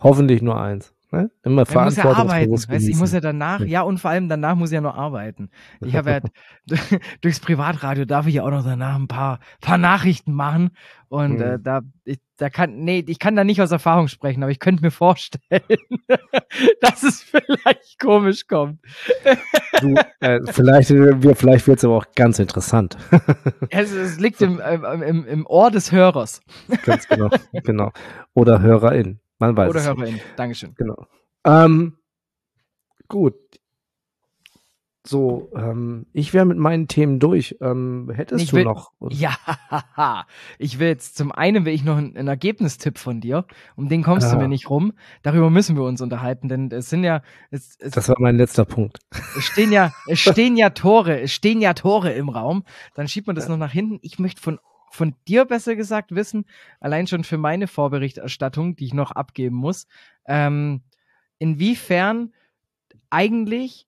[0.00, 0.94] hoffentlich nur eins.
[1.10, 1.30] Ne?
[1.42, 2.52] Immer er muss ja arbeiten.
[2.52, 5.48] Weißt, ich muss ja danach, ja, und vor allem danach muss ich ja noch arbeiten.
[5.80, 6.20] Ich habe ja
[7.22, 10.70] durchs Privatradio darf ich ja auch noch danach ein paar, paar Nachrichten machen.
[11.08, 11.42] Und mhm.
[11.42, 14.58] äh, da, ich, da kann, nee, ich kann da nicht aus Erfahrung sprechen, aber ich
[14.58, 15.62] könnte mir vorstellen,
[16.82, 18.80] dass es vielleicht komisch kommt.
[19.80, 22.98] du, äh, vielleicht, wir, vielleicht wird es aber auch ganz interessant.
[23.70, 26.42] es, es liegt im, im, im Ohr des Hörers.
[26.84, 27.30] ganz genau,
[27.64, 27.92] genau.
[28.34, 29.20] Oder Hörerin.
[29.38, 30.20] Man weiß Oder HörerInnen.
[30.36, 30.74] Dankeschön.
[30.76, 31.06] Genau.
[31.44, 31.98] Ähm,
[33.08, 33.34] gut.
[35.06, 37.56] So, ähm, ich wäre mit meinen Themen durch.
[37.62, 38.92] Ähm, hättest ich du will, noch?
[39.08, 39.34] Ja,
[40.58, 43.46] ich will jetzt zum einen will ich noch einen, einen Ergebnistipp von dir.
[43.74, 44.34] Um den kommst ja.
[44.34, 44.92] du mir nicht rum.
[45.22, 47.22] Darüber müssen wir uns unterhalten, denn es sind ja.
[47.50, 48.98] Es, es, das war mein letzter Punkt.
[49.34, 52.64] Es stehen ja, es stehen ja Tore, es stehen ja Tore im Raum.
[52.94, 53.52] Dann schiebt man das ja.
[53.52, 54.00] noch nach hinten.
[54.02, 54.58] Ich möchte von
[54.98, 56.44] von dir besser gesagt wissen,
[56.80, 59.86] allein schon für meine Vorberichterstattung, die ich noch abgeben muss,
[60.26, 60.82] ähm,
[61.38, 62.34] inwiefern
[63.08, 63.86] eigentlich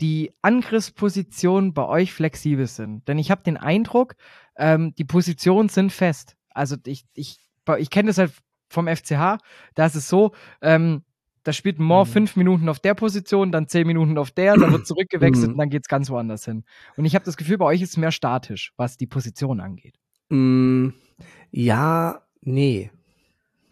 [0.00, 3.06] die Angriffspositionen bei euch flexibel sind.
[3.06, 4.16] Denn ich habe den Eindruck,
[4.56, 6.36] ähm, die Positionen sind fest.
[6.50, 7.38] Also ich, ich,
[7.78, 8.32] ich kenne das halt
[8.68, 9.38] vom FCH,
[9.74, 10.32] da ist es so,
[10.62, 11.04] ähm,
[11.44, 12.10] da spielt Moore mhm.
[12.10, 15.52] fünf Minuten auf der Position, dann zehn Minuten auf der, dann wird zurückgewechselt mhm.
[15.52, 16.64] und dann geht es ganz woanders hin.
[16.96, 19.96] Und ich habe das Gefühl, bei euch ist es mehr statisch, was die Position angeht.
[20.30, 20.90] Mm,
[21.50, 22.90] ja, nee.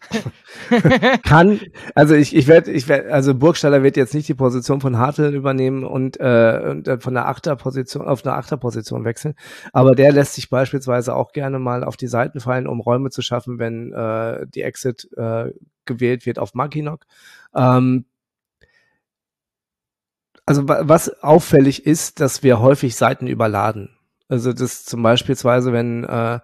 [1.23, 1.59] kann,
[1.93, 5.33] also ich, ich werde, ich werde, also Burgstaller wird jetzt nicht die Position von Hartl
[5.33, 9.35] übernehmen und, äh, und äh, von der Achterposition auf eine Achterposition wechseln,
[9.73, 13.21] aber der lässt sich beispielsweise auch gerne mal auf die Seiten fallen, um Räume zu
[13.21, 15.51] schaffen, wenn äh, die Exit äh,
[15.85, 17.05] gewählt wird auf Mackinock.
[17.55, 18.05] Ähm,
[20.45, 23.98] also was auffällig ist, dass wir häufig Seiten überladen.
[24.29, 26.39] Also das zum beispielsweise, wenn äh,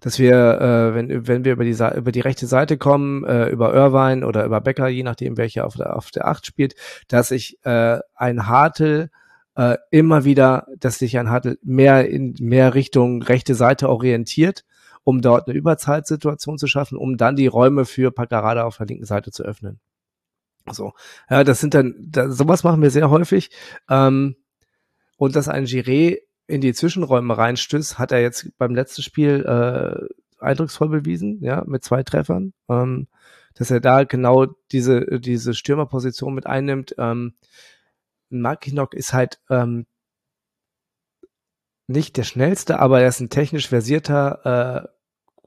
[0.00, 3.74] dass wir, äh, wenn, wenn wir über die, über die rechte Seite kommen, äh, über
[3.74, 6.74] Irvine oder über Becker, je nachdem, welcher auf der, auf der Acht spielt,
[7.08, 9.10] dass sich äh, ein Hartel
[9.56, 14.64] äh, immer wieder, dass sich ein Hartel mehr in mehr Richtung rechte Seite orientiert,
[15.04, 19.06] um dort eine Überzeitsituation zu schaffen, um dann die Räume für Paccarada auf der linken
[19.06, 19.80] Seite zu öffnen.
[20.70, 20.92] So,
[21.30, 23.50] ja, das sind dann, da, sowas machen wir sehr häufig.
[23.88, 24.36] Ähm,
[25.16, 26.18] und dass ein Giré
[26.48, 31.84] in die Zwischenräume reinstößt, hat er jetzt beim letzten Spiel äh, eindrucksvoll bewiesen, ja, mit
[31.84, 33.06] zwei Treffern, ähm,
[33.54, 36.94] dass er da genau diese, diese Stürmerposition mit einnimmt.
[36.98, 37.34] Ähm,
[38.30, 39.86] Makinok ist halt ähm,
[41.86, 44.88] nicht der schnellste, aber er ist ein technisch versierter,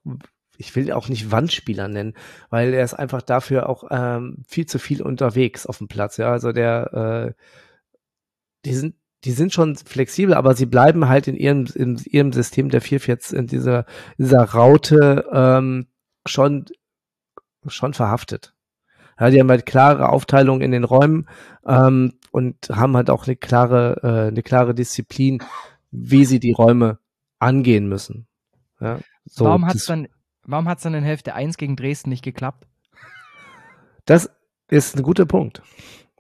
[0.06, 0.12] äh,
[0.58, 2.14] ich will auch nicht Wandspieler nennen,
[2.52, 6.18] weil er ist einfach dafür auch ähm, viel zu viel unterwegs auf dem Platz.
[6.18, 7.43] Ja, also der, äh,
[8.66, 12.70] die sind die sind schon flexibel, aber sie bleiben halt in ihrem, in ihrem System
[12.70, 13.86] der 4-4 in dieser,
[14.18, 15.88] dieser Raute ähm,
[16.26, 16.66] schon,
[17.68, 18.54] schon verhaftet.
[19.20, 21.30] Ja, die haben halt klare Aufteilung in den Räumen
[21.66, 25.44] ähm, und haben halt auch eine klare, äh, eine klare Disziplin,
[25.92, 26.98] wie sie die Räume
[27.38, 28.28] angehen müssen.
[28.80, 30.08] Ja, so, warum hat es dann,
[30.44, 32.66] warum hat's dann in Hälfte 1 gegen Dresden nicht geklappt?
[34.06, 34.32] Das
[34.70, 35.62] ist ein guter Punkt.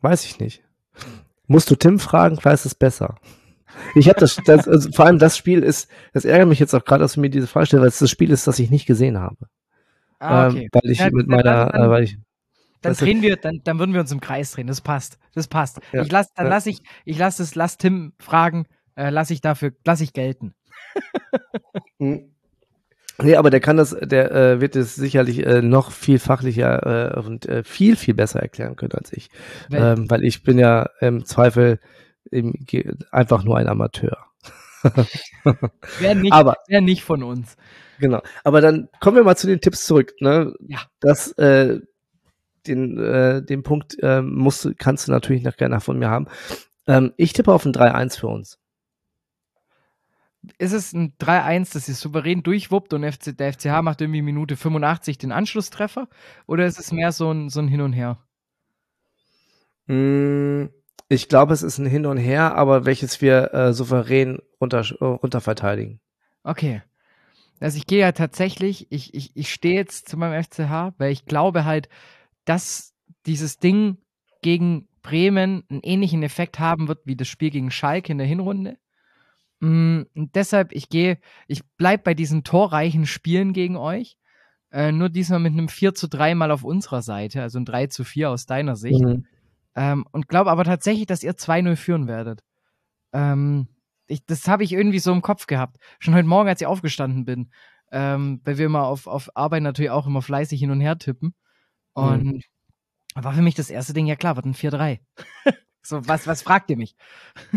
[0.01, 0.63] Weiß ich nicht.
[1.51, 3.15] Musst du Tim fragen, weiß es besser.
[3.93, 6.85] Ich habe das, das also vor allem das Spiel ist, das ärgert mich jetzt auch
[6.85, 8.85] gerade, dass du mir diese Frage stellst, weil es das Spiel ist, das ich nicht
[8.85, 9.47] gesehen habe.
[10.19, 10.63] Ah, okay.
[10.63, 12.17] Ähm, weil ich ja, mit meiner, dann, äh, weil ich,
[12.81, 14.67] dann drehen wir, dann, dann würden wir uns im Kreis drehen.
[14.67, 15.19] Das passt.
[15.33, 15.81] Das passt.
[15.91, 16.51] Ja, ich lass, dann ja.
[16.51, 20.53] lass ich, ich lass es, lass Tim fragen, äh, lasse ich dafür, lasse ich gelten.
[23.21, 27.19] Nee, aber der kann das, der äh, wird es sicherlich äh, noch viel fachlicher äh,
[27.19, 29.29] und äh, viel, viel besser erklären können als ich.
[29.71, 31.79] Ähm, weil ich bin ja im Zweifel
[32.29, 32.53] im,
[33.11, 34.17] einfach nur ein Amateur.
[35.99, 37.55] Wäre nicht, aber, wär nicht von uns.
[37.99, 38.21] Genau.
[38.43, 40.13] Aber dann kommen wir mal zu den Tipps zurück.
[40.19, 40.53] Ne?
[40.67, 40.79] Ja.
[40.99, 41.79] Das, äh,
[42.65, 46.27] den, äh, den Punkt äh, musst du, kannst du natürlich noch gerne von mir haben.
[46.87, 48.60] Ähm, ich tippe auf ein 3-1 für uns
[50.57, 54.57] ist es ein 3-1, das ist souverän durchwuppt und FC, der FCH macht irgendwie Minute
[54.57, 56.07] 85 den Anschlusstreffer?
[56.47, 58.17] Oder ist es mehr so ein, so ein Hin und Her?
[59.87, 60.69] Hm,
[61.09, 65.41] ich glaube, es ist ein Hin und Her, aber welches wir äh, souverän runter, runter
[65.41, 65.99] verteidigen.
[66.43, 66.81] Okay.
[67.59, 71.25] Also ich gehe ja tatsächlich, ich, ich, ich stehe jetzt zu meinem FCH, weil ich
[71.25, 71.89] glaube halt,
[72.45, 72.95] dass
[73.27, 73.97] dieses Ding
[74.41, 78.77] gegen Bremen einen ähnlichen Effekt haben wird wie das Spiel gegen Schalke in der Hinrunde.
[79.61, 84.17] Mm, deshalb, ich gehe, ich bleibe bei diesen torreichen Spielen gegen euch.
[84.71, 87.87] Äh, nur diesmal mit einem 4 zu 3 mal auf unserer Seite, also ein 3
[87.87, 89.01] zu 4 aus deiner Sicht.
[89.01, 89.25] Mhm.
[89.75, 92.43] Ähm, und glaube aber tatsächlich, dass ihr 2-0 führen werdet.
[93.13, 93.67] Ähm,
[94.07, 95.77] ich, das habe ich irgendwie so im Kopf gehabt.
[95.99, 97.51] Schon heute Morgen, als ich aufgestanden bin.
[97.91, 101.35] Ähm, weil wir immer auf, auf Arbeit natürlich auch immer fleißig hin und her tippen.
[101.93, 102.41] Und mhm.
[103.15, 104.99] war für mich das erste Ding, ja klar, wird ein 4-3.
[105.81, 106.95] so, was, was fragt ihr mich?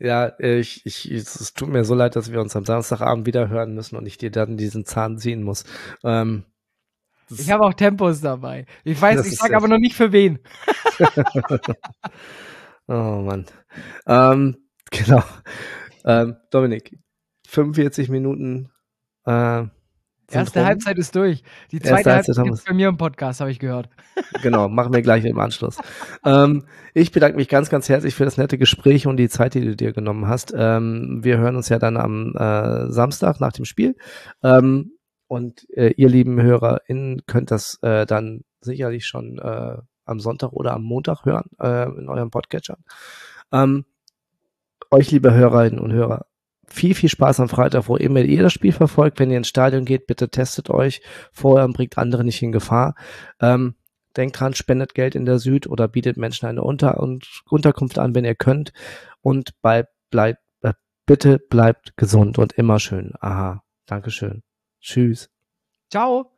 [0.00, 3.48] Ja, äh, ich, ich, es tut mir so leid, dass wir uns am Samstagabend wieder
[3.48, 5.64] hören müssen und ich dir dann diesen Zahn ziehen muss.
[6.02, 6.44] Ähm,
[7.28, 8.66] ich habe auch Tempos dabei.
[8.82, 10.40] Ich weiß, ich sage aber noch nicht für wen.
[12.88, 13.46] oh Mann.
[14.06, 14.56] Ähm,
[14.90, 15.22] genau.
[16.04, 16.98] Ähm, Dominik,
[17.46, 18.70] 45 Minuten
[19.26, 19.64] äh,
[20.30, 21.42] Erste Halbzeit ist durch.
[21.72, 23.88] Die zweite Halbzeit, Halbzeit ist bei mir im Podcast, habe ich gehört.
[24.42, 25.78] Genau, machen wir gleich im Anschluss.
[26.24, 26.64] ähm,
[26.94, 29.74] ich bedanke mich ganz, ganz herzlich für das nette Gespräch und die Zeit, die du
[29.74, 30.52] dir genommen hast.
[30.56, 33.96] Ähm, wir hören uns ja dann am äh, Samstag nach dem Spiel.
[34.42, 34.92] Ähm,
[35.26, 40.74] und äh, ihr lieben HörerInnen könnt das äh, dann sicherlich schon äh, am Sonntag oder
[40.74, 42.82] am Montag hören äh, in eurem Podcatchern.
[43.52, 43.84] Ähm,
[44.90, 46.26] euch, liebe Hörerinnen und Hörer,
[46.72, 49.18] viel, viel Spaß am Freitag, wo immer ihr das Spiel verfolgt.
[49.18, 51.02] Wenn ihr ins Stadion geht, bitte testet euch
[51.32, 52.94] vorher und bringt andere nicht in Gefahr.
[53.40, 53.74] Ähm,
[54.16, 58.14] denkt dran, spendet Geld in der Süd oder bietet Menschen eine Unter und Unterkunft an,
[58.14, 58.72] wenn ihr könnt.
[59.20, 60.72] Und bei, bleibt, äh,
[61.06, 63.12] bitte bleibt gesund und immer schön.
[63.20, 63.62] Aha.
[63.86, 64.42] Dankeschön.
[64.80, 65.30] Tschüss.
[65.90, 66.32] Ciao.